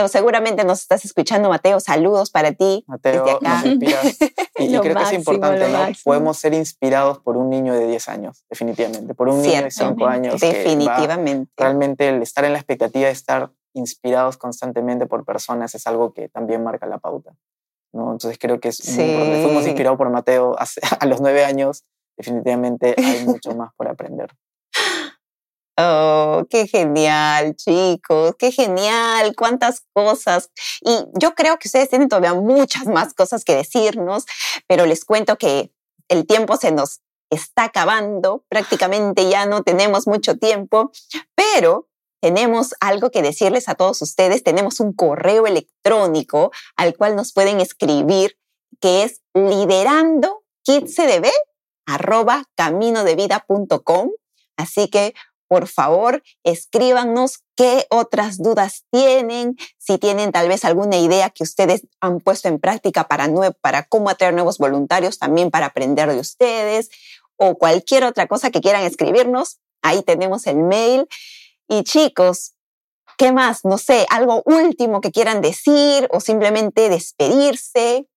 seguramente 0.08 0.64
nos 0.64 0.82
estás 0.82 1.06
escuchando, 1.06 1.50
Mateo. 1.50 1.80
Saludos 1.80 2.32
para 2.32 2.54
ti. 2.54 2.84
Mateo, 2.88 3.26
desde 3.26 3.38
acá. 3.38 3.64
Y, 4.58 4.68
creo 4.78 4.96
que 4.96 5.04
es 5.04 5.14
importante, 5.14 5.68
¿no? 5.70 5.88
Podemos 6.04 6.38
ser 6.38 6.54
inspirados 6.54 7.18
por 7.18 7.36
un 7.36 7.50
niño 7.50 7.74
de 7.74 7.88
10 7.88 8.10
años, 8.10 8.46
definitivamente. 8.48 9.16
Por 9.16 9.28
un 9.28 9.42
niño 9.42 9.64
de 9.64 9.72
5 9.72 10.06
años. 10.06 10.40
Definitivamente. 10.40 11.52
realmente 11.58 12.10
el 12.10 12.22
estar 12.22 12.46
en 12.46 12.54
la 12.54 12.60
expectativa 12.60 13.08
de 13.08 13.12
estar 13.12 13.52
inspirados 13.74 14.38
constantemente 14.38 15.08
por 15.08 15.26
personas 15.26 15.74
es 15.74 15.88
algo 15.88 16.14
que 16.14 16.30
también 16.30 16.64
marca 16.64 16.86
la 16.86 17.00
pauta. 17.00 17.34
¿no? 17.92 18.12
Entonces 18.12 18.38
creo 18.40 18.60
que 18.60 18.68
es 18.68 18.88
muy 18.96 19.06
importante. 19.06 19.44
Fuimos 19.44 19.66
inspirados 19.66 19.98
por 19.98 20.10
Mateo 20.12 20.56
a 21.00 21.06
los 21.08 21.22
9 21.22 21.44
años. 21.44 21.86
Definitivamente 22.18 22.96
hay 22.98 23.26
mucho 23.26 23.56
más 23.56 23.72
por 23.76 23.88
aprender. 23.88 24.30
Oh, 25.78 26.46
qué 26.50 26.68
genial, 26.68 27.56
chicos, 27.56 28.36
qué 28.38 28.52
genial, 28.52 29.34
cuántas 29.36 29.82
cosas. 29.94 30.52
Y 30.82 30.92
yo 31.20 31.34
creo 31.34 31.58
que 31.58 31.70
ustedes 31.70 31.90
tienen 31.90 32.10
todavía 32.10 32.34
muchas 32.34 32.86
más 32.86 33.14
cosas 33.14 33.44
que 33.46 33.56
decirnos, 33.56 34.26
pero 34.68 34.86
les 34.86 35.06
cuento 35.06 35.38
que 35.38 35.72
el 36.10 36.28
tiempo 36.28 36.58
se 36.58 36.72
nos 36.72 37.00
está 37.32 37.64
acabando, 37.64 38.44
prácticamente 38.50 39.28
ya 39.30 39.46
no 39.46 39.64
tenemos 39.64 40.08
mucho 40.08 40.38
tiempo, 40.38 40.92
pero 41.36 41.88
tenemos 42.22 42.76
algo 42.80 43.10
que 43.10 43.24
decirles 43.24 43.68
a 43.68 43.76
todos 43.76 44.02
ustedes. 44.02 44.44
Tenemos 44.44 44.80
un 44.80 44.94
correo 44.94 45.48
electrónico 45.48 46.52
al 46.76 46.96
cual 46.96 47.16
nos 47.16 47.34
pueden 47.34 47.60
escribir, 47.60 48.38
que 48.80 49.04
es 49.04 49.22
liderando 49.34 50.44
arroba 51.86 52.44
caminodevida.com. 52.56 54.12
Así 54.58 54.90
que 54.90 55.14
por 55.52 55.68
favor, 55.68 56.24
escríbanos 56.46 57.44
qué 57.58 57.86
otras 57.90 58.38
dudas 58.38 58.86
tienen, 58.90 59.58
si 59.78 59.98
tienen 59.98 60.32
tal 60.32 60.48
vez 60.48 60.64
alguna 60.64 60.96
idea 60.96 61.30
que 61.30 61.44
ustedes 61.44 61.86
han 62.00 62.22
puesto 62.22 62.48
en 62.48 62.58
práctica 62.58 63.10
para, 63.10 63.28
para 63.60 63.84
cómo 63.84 64.10
atraer 64.10 64.34
nuevos 64.34 64.60
voluntarios, 64.60 65.20
también 65.20 65.52
para 65.52 65.66
aprender 65.66 66.10
de 66.10 66.22
ustedes, 66.22 66.90
o 67.36 67.58
cualquier 67.58 68.06
otra 68.06 68.28
cosa 68.28 68.50
que 68.50 68.62
quieran 68.62 68.84
escribirnos. 68.84 69.60
Ahí 69.82 70.04
tenemos 70.04 70.48
el 70.48 70.56
mail. 70.56 71.06
Y 71.68 71.84
chicos, 71.84 72.54
¿qué 73.18 73.34
más? 73.34 73.66
No 73.66 73.78
sé, 73.78 74.06
algo 74.10 74.44
último 74.46 75.02
que 75.02 75.12
quieran 75.12 75.42
decir 75.42 76.08
o 76.12 76.22
simplemente 76.22 76.88
despedirse. 76.88 78.08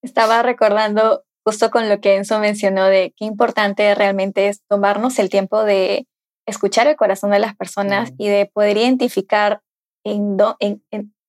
Estaba 0.00 0.42
recordando 0.42 1.26
justo 1.48 1.70
con 1.70 1.88
lo 1.88 1.98
que 1.98 2.14
Enzo 2.14 2.38
mencionó 2.40 2.84
de 2.84 3.14
qué 3.16 3.24
importante 3.24 3.94
realmente 3.94 4.48
es 4.48 4.60
tomarnos 4.68 5.18
el 5.18 5.30
tiempo 5.30 5.64
de 5.64 6.06
escuchar 6.46 6.86
el 6.88 6.96
corazón 6.96 7.30
de 7.30 7.38
las 7.38 7.56
personas 7.56 8.12
y 8.18 8.28
de 8.28 8.44
poder 8.52 8.76
identificar, 8.76 9.62
en, 10.04 10.36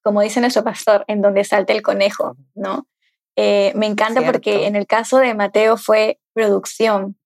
como 0.04 0.20
dice 0.20 0.42
nuestro 0.42 0.66
pastor, 0.66 1.06
en 1.08 1.22
donde 1.22 1.46
salta 1.46 1.72
el 1.72 1.82
conejo, 1.82 2.36
¿no? 2.54 2.86
Eh, 3.38 3.72
me 3.78 3.86
encanta 3.86 4.22
porque 4.26 4.68
en 4.68 4.76
el 4.76 4.88
caso 4.88 5.20
de 5.20 5.34
Mateo 5.36 5.78
fue 5.78 6.20
producción 6.34 7.18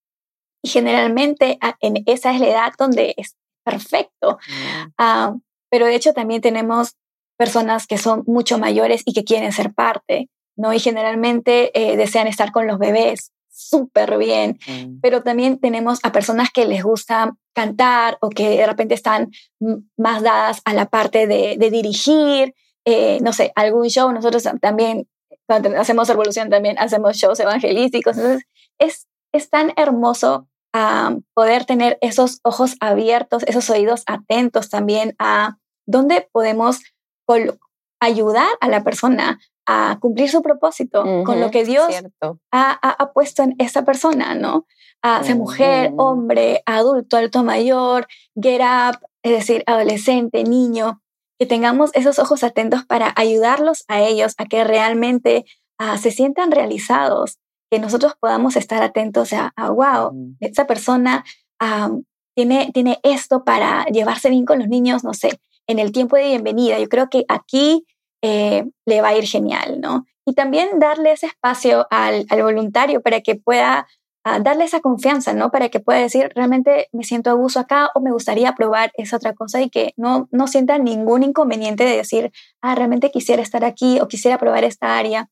y 0.62 0.70
generalmente 0.70 1.58
en 1.80 2.04
esa 2.06 2.32
es 2.32 2.40
la 2.42 2.48
edad 2.48 2.74
donde 2.78 3.16
es 3.18 3.36
perfecto. 3.66 4.38
Ah, 5.00 5.34
pero 5.72 5.88
de 5.88 5.96
hecho 5.96 6.14
también 6.14 6.42
tenemos 6.42 6.96
personas 7.40 7.88
que 7.88 7.98
son 7.98 8.22
mucho 8.28 8.60
mayores 8.60 9.02
y 9.04 9.14
que 9.14 9.24
quieren 9.24 9.52
ser 9.52 9.74
parte. 9.74 10.30
¿No? 10.56 10.74
Y 10.74 10.80
generalmente 10.80 11.72
eh, 11.80 11.98
desean 11.98 12.28
estar 12.28 12.52
con 12.52 12.68
los 12.68 12.80
bebés 12.80 13.32
súper 13.50 14.18
bien, 14.18 14.60
mm. 14.68 15.00
pero 15.02 15.22
también 15.22 15.60
tenemos 15.60 16.00
a 16.04 16.12
personas 16.12 16.50
que 16.52 16.66
les 16.66 16.84
gusta 16.84 17.36
cantar 17.54 18.18
o 18.20 18.30
que 18.30 18.50
de 18.50 18.66
repente 18.66 18.96
están 18.96 19.30
más 19.96 20.24
dadas 20.24 20.62
a 20.66 20.74
la 20.74 20.88
parte 20.88 21.28
de, 21.28 21.58
dirigir 21.70 22.56
eh, 22.86 23.20
no 23.22 23.32
sé, 23.32 23.52
algún 23.56 23.88
show, 23.88 24.12
nosotros 24.12 24.44
también, 24.60 25.08
cuando 25.48 25.70
hacemos 25.80 26.10
Revolución, 26.10 26.50
también 26.50 26.78
hacemos 26.80 27.16
shows 27.16 27.40
evangelísticos. 27.40 28.18
Entonces, 28.18 28.44
es, 28.80 29.08
es 29.32 29.50
tan 29.50 29.72
hermoso 29.78 30.50
poder 31.36 31.66
tener 31.66 32.00
esos 32.02 32.40
ojos 32.44 32.76
abiertos, 32.80 33.44
esos 33.44 33.70
oídos 33.70 34.04
atentos 34.08 34.70
también 34.70 35.16
a 35.20 35.58
dónde 35.86 36.28
podemos 36.32 36.82
ayudar 38.00 38.50
a 38.60 38.68
la 38.68 38.84
persona 38.84 39.40
a 39.66 39.98
cumplir 40.00 40.30
su 40.30 40.42
propósito 40.42 41.04
con 41.26 41.40
lo 41.40 41.52
que 41.52 41.64
Dios 41.64 41.88
ha, 42.52 43.12
puesto 43.14 43.44
en 43.44 43.56
esa 43.60 43.84
persona, 43.84 44.36
¿no? 44.36 44.66
A 45.02 45.24
ser 45.24 45.36
mujer, 45.36 45.92
hombre, 45.98 46.64
adulto, 46.66 47.18
alto 47.18 47.44
mayor, 47.44 48.08
get 48.42 48.62
up, 48.62 49.00
es 49.22 49.32
decir, 49.32 49.64
adolescente, 49.66 50.44
niño, 50.44 51.02
que 51.40 51.46
tengamos 51.46 51.92
esos 51.94 52.20
ojos 52.20 52.44
atentos 52.44 52.86
para 52.86 53.14
ayudarlos 53.16 53.84
a 53.88 54.02
ellos 54.02 54.34
a 54.38 54.46
que 54.46 54.64
realmente 54.64 55.46
ah, 55.78 55.98
se 55.98 56.12
sientan 56.12 56.52
realizados, 56.52 57.40
que 57.70 57.80
nosotros 57.80 58.14
podamos 58.20 58.56
estar 58.56 58.84
atentos 58.84 59.34
a, 59.34 59.52
wow, 59.58 60.12
esa 60.40 60.68
persona 60.68 61.26
tiene, 62.36 62.72
tiene 62.74 63.00
esto 63.04 63.44
para 63.44 63.86
llevarse 63.86 64.30
bien 64.30 64.46
con 64.46 64.60
los 64.60 64.68
niños, 64.68 65.04
no 65.04 65.14
sé, 65.14 65.40
en 65.68 65.80
el 65.80 65.92
tiempo 65.92 66.16
de 66.16 66.28
bienvenida. 66.28 66.80
Yo 66.80 66.90
creo 66.90 67.10
que 67.10 67.26
aquí 67.28 67.86
eh, 68.24 68.64
le 68.86 69.02
va 69.02 69.10
a 69.10 69.18
ir 69.18 69.26
genial, 69.26 69.82
¿no? 69.82 70.06
Y 70.26 70.34
también 70.34 70.80
darle 70.80 71.12
ese 71.12 71.26
espacio 71.26 71.86
al, 71.92 72.26
voluntario 72.30 73.02
para 73.02 73.20
que 73.20 73.36
pueda 73.36 73.86
ah, 74.24 74.40
darle 74.40 74.64
esa 74.64 74.80
confianza, 74.80 75.34
¿no? 75.34 75.52
Para 75.52 75.68
que 75.68 75.82
pueda 75.82 76.00
decir, 76.00 76.32
realmente 76.34 76.88
me 76.94 77.04
siento 77.04 77.30
a 77.30 77.34
gusto 77.34 77.60
acá 77.60 77.92
o 77.94 78.00
me 78.00 78.14
gustaría 78.14 78.56
probar 78.56 78.94
esa 78.94 79.18
otra 79.18 79.34
cosa 79.34 79.62
y 79.62 79.70
que 79.70 79.94
no, 79.98 80.30
no 80.32 80.48
sienta 80.48 80.78
ningún 80.78 81.24
inconveniente 81.24 81.84
de 81.84 81.98
decir, 81.98 82.32
ah, 82.62 82.76
realmente 82.76 83.12
quisiera 83.12 83.42
estar 83.42 83.66
aquí 83.66 84.00
o 84.00 84.08
quisiera 84.08 84.38
probar 84.38 84.64
esta 84.64 84.98
área, 84.98 85.30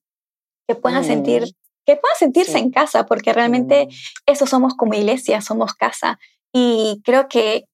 que 0.68 0.76
puedan 0.76 1.06
sentir, 1.06 1.44
mm. 1.44 1.52
que 1.86 1.96
puedan 1.96 2.18
sentirse 2.18 2.58
en 2.58 2.72
casa, 2.72 3.06
porque 3.06 3.32
realmente 3.32 3.86
mm. 3.86 3.90
eso 4.26 4.46
somos 4.46 4.76
como 4.76 4.96
iglesia, 4.96 5.40
somos 5.40 5.74
casa. 5.76 6.20
Y 6.54 7.02
creo 7.06 7.30
que, 7.30 7.68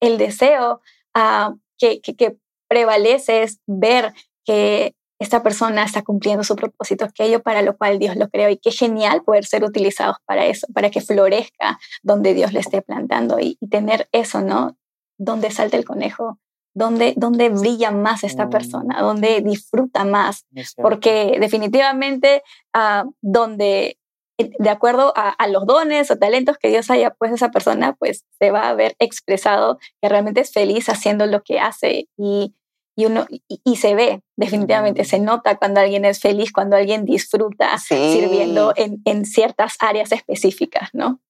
el 0.00 0.18
deseo 0.18 0.82
uh, 1.16 1.56
que, 1.78 2.00
que, 2.00 2.36
prevalece 2.68 3.42
es 3.42 3.60
ver 3.66 4.12
que 4.46 4.94
esta 5.18 5.42
persona 5.42 5.82
está 5.82 6.02
cumpliendo 6.02 6.44
su 6.44 6.56
propósito, 6.56 7.04
aquello 7.04 7.42
para 7.42 7.62
lo 7.62 7.76
cual 7.76 7.98
Dios 7.98 8.16
lo 8.16 8.28
creó 8.28 8.50
y 8.50 8.58
qué 8.58 8.70
genial 8.70 9.22
poder 9.22 9.46
ser 9.46 9.64
utilizados 9.64 10.16
para 10.26 10.46
eso, 10.46 10.66
para 10.74 10.90
que 10.90 11.00
florezca 11.00 11.78
donde 12.02 12.34
Dios 12.34 12.52
le 12.52 12.60
esté 12.60 12.82
plantando 12.82 13.38
y, 13.40 13.58
tener 13.70 14.08
eso, 14.12 14.42
¿no? 14.42 14.76
Donde 15.18 15.50
salta 15.50 15.76
el 15.76 15.84
conejo, 15.84 16.38
donde, 16.74 17.14
donde 17.16 17.48
brilla 17.48 17.90
más 17.90 18.24
esta 18.24 18.46
mm. 18.46 18.50
persona, 18.50 19.00
donde 19.00 19.40
disfruta 19.40 20.04
más, 20.04 20.44
porque 20.76 21.38
definitivamente 21.40 22.42
uh, 22.76 23.10
donde 23.22 23.98
eh, 24.38 24.50
de 24.58 24.70
acuerdo 24.70 25.14
a, 25.16 25.34
los 25.48 25.64
dones 25.66 26.10
o 26.10 26.18
talentos 26.18 26.58
que 26.58 26.68
Dios 26.68 26.90
haya 26.90 27.10
puesto 27.10 27.36
esa 27.36 27.50
persona, 27.50 27.94
pues 27.94 28.24
se 28.38 28.50
va 28.50 28.68
a 28.68 28.74
ver 28.74 28.94
expresado 28.98 29.78
que 30.00 30.08
realmente 30.10 30.42
es 30.42 30.52
feliz 30.52 30.88
haciendo 30.90 31.26
lo 31.26 31.42
que 31.42 31.58
hace 31.58 32.08
y, 32.18 32.54
y 32.96 33.04
uno 33.04 33.26
y, 33.28 33.76
se 33.76 33.94
ve 33.94 34.22
definitivamente, 34.36 35.04
se 35.04 35.20
nota 35.20 35.56
cuando 35.56 35.80
alguien 35.80 36.04
es 36.06 36.18
feliz, 36.18 36.50
cuando 36.50 36.76
alguien 36.76 37.04
disfruta 37.04 37.78
sirviendo 37.78 38.72
en, 38.74 39.02
en, 39.04 39.26
ciertas 39.26 39.74
áreas 39.80 40.12
específicas, 40.12 40.88
¿no? 40.94 41.20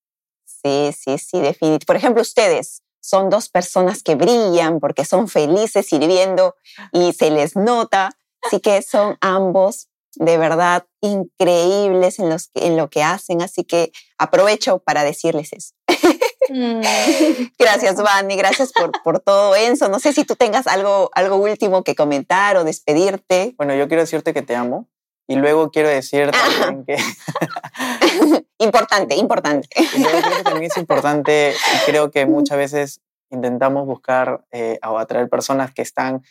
Sí, 0.45 0.93
sí, 0.93 1.19
sí, 1.19 1.41
definitivamente. 1.41 1.87
Por 1.87 1.97
ejemplo, 1.97 2.23
ustedes 2.23 2.83
son 3.01 3.31
dos 3.31 3.49
personas 3.49 4.03
que 4.03 4.15
brillan 4.15 4.79
porque 4.79 5.05
son 5.05 5.29
felices 5.29 5.87
sirviendo 5.87 6.55
y 6.93 7.13
se 7.13 7.31
les 7.31 7.57
nota, 7.57 8.11
así 8.43 8.61
que 8.61 8.81
son 8.83 9.17
ambos 9.21 9.89
de 10.15 10.39
verdad 10.39 10.87
increíbles 11.01 12.19
en, 12.19 12.31
los, 12.31 12.51
en 12.55 12.77
lo 12.77 12.89
que 12.91 13.03
hacen, 13.03 13.43
así 13.43 13.65
que 13.65 13.93
aprovecho 14.19 14.79
para 14.79 15.05
decirles 15.05 15.53
eso. 15.53 15.75
Gracias, 17.59 17.97
Vani, 17.97 18.37
gracias 18.37 18.73
por, 18.73 18.93
por 19.03 19.21
todo, 19.21 19.57
Enzo. 19.57 19.89
No 19.89 19.99
sé 19.99 20.13
si 20.13 20.25
tú 20.25 20.37
tengas 20.37 20.67
algo, 20.67 21.11
algo 21.15 21.37
último 21.37 21.83
que 21.83 21.95
comentar 21.95 22.57
o 22.57 22.65
despedirte. 22.65 23.55
Bueno, 23.57 23.75
yo 23.75 23.89
quiero 23.89 24.03
decirte 24.03 24.33
que 24.33 24.43
te 24.43 24.55
amo 24.55 24.89
y 25.29 25.37
luego 25.37 25.71
quiero 25.71 25.89
decir 25.89 26.31
también 26.31 26.85
que... 26.85 26.97
importante, 28.59 29.17
importante. 29.17 29.69
Y 29.97 30.03
luego 30.03 30.21
creo 30.21 30.37
que 30.37 30.43
también 30.43 30.71
es 30.71 30.77
importante, 30.77 31.55
creo 31.87 32.11
que 32.11 32.27
muchas 32.27 32.59
veces 32.59 33.01
intentamos 33.31 33.87
buscar 33.87 34.45
eh, 34.53 34.79
o 34.87 34.99
atraer 34.99 35.29
personas 35.29 35.73
que 35.73 35.83
están 35.83 36.23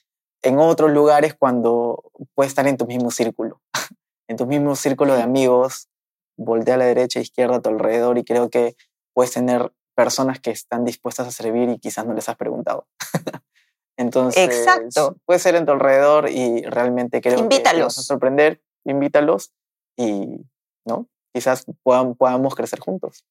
en 0.41 0.59
otros 0.59 0.91
lugares 0.91 1.33
cuando 1.33 2.03
puedes 2.33 2.51
estar 2.51 2.67
en 2.67 2.77
tu 2.77 2.85
mismo 2.85 3.11
círculo, 3.11 3.61
en 4.27 4.37
tu 4.37 4.45
mismo 4.45 4.75
círculo 4.75 5.15
de 5.15 5.23
amigos, 5.23 5.89
voltea 6.37 6.75
a 6.75 6.77
la 6.77 6.85
derecha 6.85 7.19
e 7.19 7.23
izquierda 7.23 7.57
a 7.57 7.61
tu 7.61 7.69
alrededor 7.69 8.17
y 8.17 8.23
creo 8.23 8.49
que 8.49 8.75
puedes 9.13 9.31
tener 9.31 9.71
personas 9.95 10.39
que 10.39 10.51
están 10.51 10.85
dispuestas 10.85 11.27
a 11.27 11.31
servir 11.31 11.69
y 11.69 11.79
quizás 11.79 12.05
no 12.05 12.13
les 12.13 12.29
has 12.29 12.35
preguntado. 12.35 12.87
Entonces, 13.97 14.43
Exacto. 14.43 15.17
puede 15.25 15.39
ser 15.39 15.55
en 15.55 15.65
tu 15.65 15.71
alrededor 15.71 16.29
y 16.29 16.63
realmente 16.63 17.21
creo 17.21 17.39
invítalos. 17.39 17.71
que 17.71 17.77
te 17.77 17.83
vas 17.83 17.97
a 17.97 18.03
sorprender, 18.03 18.61
invítalos 18.83 19.53
y, 19.97 20.45
¿no? 20.85 21.07
Quizás 21.33 21.65
podamos 21.83 22.55
crecer 22.55 22.79
juntos. 22.79 23.25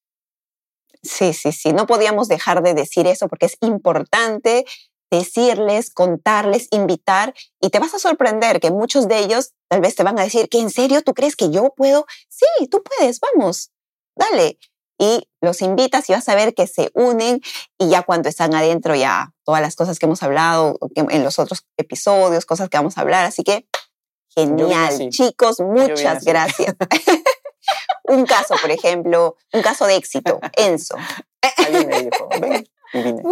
Sí, 1.03 1.33
sí, 1.33 1.51
sí, 1.51 1.71
no 1.71 1.85
podíamos 1.85 2.27
dejar 2.27 2.63
de 2.63 2.73
decir 2.73 3.05
eso 3.05 3.27
porque 3.27 3.45
es 3.45 3.57
importante 3.61 4.65
decirles, 5.11 5.91
contarles, 5.91 6.67
invitar 6.71 7.33
y 7.61 7.69
te 7.69 7.79
vas 7.79 7.93
a 7.93 7.99
sorprender 7.99 8.59
que 8.59 8.71
muchos 8.71 9.07
de 9.07 9.19
ellos 9.19 9.53
tal 9.69 9.81
vez 9.81 9.95
te 9.95 10.03
van 10.03 10.19
a 10.19 10.23
decir 10.23 10.49
que 10.49 10.59
en 10.59 10.69
serio 10.69 11.03
tú 11.03 11.13
crees 11.13 11.35
que 11.35 11.51
yo 11.51 11.73
puedo. 11.75 12.05
Sí, 12.27 12.67
tú 12.69 12.83
puedes, 12.83 13.19
vamos, 13.19 13.71
dale. 14.15 14.57
Y 14.97 15.27
los 15.41 15.61
invitas 15.61 16.09
y 16.09 16.13
vas 16.13 16.27
a 16.29 16.35
ver 16.35 16.53
que 16.53 16.67
se 16.67 16.89
unen 16.93 17.41
y 17.77 17.89
ya 17.89 18.03
cuando 18.03 18.29
están 18.29 18.55
adentro 18.55 18.95
ya 18.95 19.33
todas 19.43 19.61
las 19.61 19.75
cosas 19.75 19.99
que 19.99 20.05
hemos 20.05 20.23
hablado 20.23 20.77
en 20.95 21.23
los 21.23 21.37
otros 21.37 21.65
episodios, 21.77 22.45
cosas 22.45 22.69
que 22.69 22.77
vamos 22.77 22.97
a 22.97 23.01
hablar. 23.01 23.25
Así 23.25 23.43
que 23.43 23.67
genial, 24.35 25.09
chicos, 25.09 25.59
muchas 25.59 26.23
gracias. 26.23 26.75
un 28.03 28.25
caso, 28.25 28.55
por 28.61 28.71
ejemplo, 28.71 29.35
un 29.53 29.61
caso 29.61 29.85
de 29.85 29.95
éxito, 29.95 30.39
Enzo. 30.57 30.95
Alguien 31.57 31.87
me 31.87 32.01
dijo, 32.03 32.29
ven 32.39 32.67
y 32.93 33.01
vine. 33.01 33.23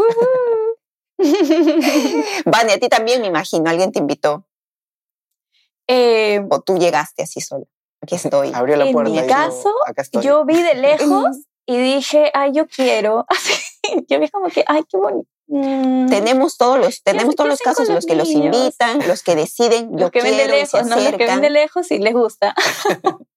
Vane, 2.46 2.74
a 2.74 2.80
ti 2.80 2.90
también 2.90 3.22
me 3.22 3.28
imagino, 3.28 3.70
alguien 3.70 3.92
te 3.92 4.00
invitó. 4.00 4.48
Eh, 5.88 6.46
o 6.50 6.62
tú 6.62 6.78
llegaste 6.78 7.24
así 7.24 7.42
sola. 7.42 7.66
Aquí 8.02 8.16
estoy. 8.16 8.52
Abrió 8.54 8.76
la 8.76 8.92
puerta. 8.92 9.14
En 9.14 9.22
mi 9.22 9.28
caso, 9.28 9.74
yo 10.22 10.46
vi 10.46 10.62
de 10.62 10.76
lejos 10.76 11.38
y 11.66 11.78
dije, 11.78 12.32
ay, 12.34 12.52
yo 12.54 12.68
quiero. 12.68 13.26
yo 14.08 14.20
vi 14.20 14.30
como 14.30 14.48
que, 14.50 14.64
ay, 14.68 14.84
qué 14.90 14.98
bonito. 14.98 15.28
Mm. 15.48 16.08
Tenemos 16.10 16.58
todos 16.58 16.80
los, 16.80 17.04
tenemos 17.04 17.36
todos 17.36 17.50
los 17.50 17.60
casos, 17.60 17.90
los, 17.90 18.06
que 18.06 18.16
los 18.16 18.30
invitan, 18.30 19.06
los 19.08 19.24
que 19.24 19.36
deciden, 19.36 19.92
los 19.92 20.10
que 20.10 20.22
ven 20.22 20.38
de 20.38 20.48
lejos, 20.48 20.86
no, 20.88 20.96
los 20.96 21.14
que 21.14 21.26
ven 21.26 21.42
de 21.42 21.50
lejos 21.50 21.92
y 21.92 22.00
les 22.00 22.14
gusta. 22.14 22.56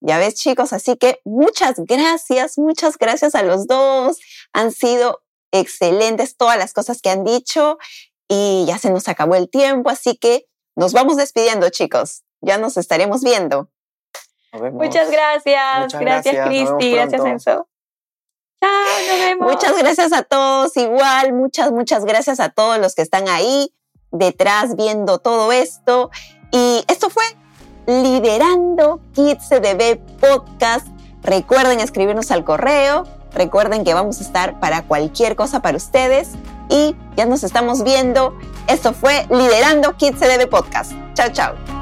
ya 0.00 0.18
ves, 0.18 0.34
chicos, 0.34 0.72
así 0.72 0.96
que 0.96 1.20
muchas 1.24 1.74
gracias, 1.78 2.58
muchas 2.58 2.96
gracias 2.96 3.34
a 3.34 3.42
los 3.42 3.66
dos. 3.66 4.18
Han 4.52 4.72
sido 4.72 5.22
excelentes 5.52 6.36
todas 6.36 6.58
las 6.58 6.72
cosas 6.72 7.02
que 7.02 7.10
han 7.10 7.24
dicho 7.24 7.78
y 8.28 8.64
ya 8.66 8.78
se 8.78 8.90
nos 8.90 9.08
acabó 9.08 9.34
el 9.34 9.50
tiempo, 9.50 9.90
así 9.90 10.16
que 10.16 10.46
nos 10.76 10.92
vamos 10.92 11.16
despidiendo, 11.16 11.68
chicos. 11.70 12.22
Ya 12.40 12.58
nos 12.58 12.76
estaremos 12.76 13.22
viendo. 13.22 13.70
Muchas 14.72 15.10
gracias. 15.10 15.92
gracias, 15.92 16.46
Cristi. 16.46 16.92
Gracias, 16.92 17.24
Enzo. 17.24 17.68
Chao, 18.60 18.70
nos 19.08 19.18
vemos. 19.18 19.52
Muchas 19.52 19.78
gracias 19.78 20.12
a 20.12 20.22
todos. 20.22 20.76
Igual, 20.76 21.32
muchas, 21.32 21.72
muchas 21.72 22.04
gracias 22.04 22.40
a 22.40 22.48
todos 22.50 22.78
los 22.78 22.94
que 22.94 23.02
están 23.02 23.28
ahí 23.28 23.74
detrás 24.10 24.76
viendo 24.76 25.18
todo 25.18 25.52
esto. 25.52 26.10
Y 26.50 26.84
esto 26.88 27.10
fue 27.10 27.24
Liderando 27.86 29.00
Kids 29.12 29.48
CDB 29.48 29.98
Podcast. 30.20 30.86
Recuerden 31.22 31.80
escribirnos 31.80 32.30
al 32.30 32.44
correo 32.44 33.04
Recuerden 33.34 33.84
que 33.84 33.94
vamos 33.94 34.20
a 34.20 34.22
estar 34.22 34.60
para 34.60 34.82
cualquier 34.82 35.34
cosa 35.34 35.60
para 35.60 35.76
ustedes 35.76 36.30
y 36.70 36.94
ya 37.16 37.26
nos 37.26 37.42
estamos 37.42 37.82
viendo. 37.82 38.38
Esto 38.68 38.94
fue 38.94 39.26
Liderando 39.28 39.96
Kids 39.96 40.18
CDB 40.18 40.48
Podcast. 40.48 40.92
Chao, 41.14 41.30
chao. 41.32 41.73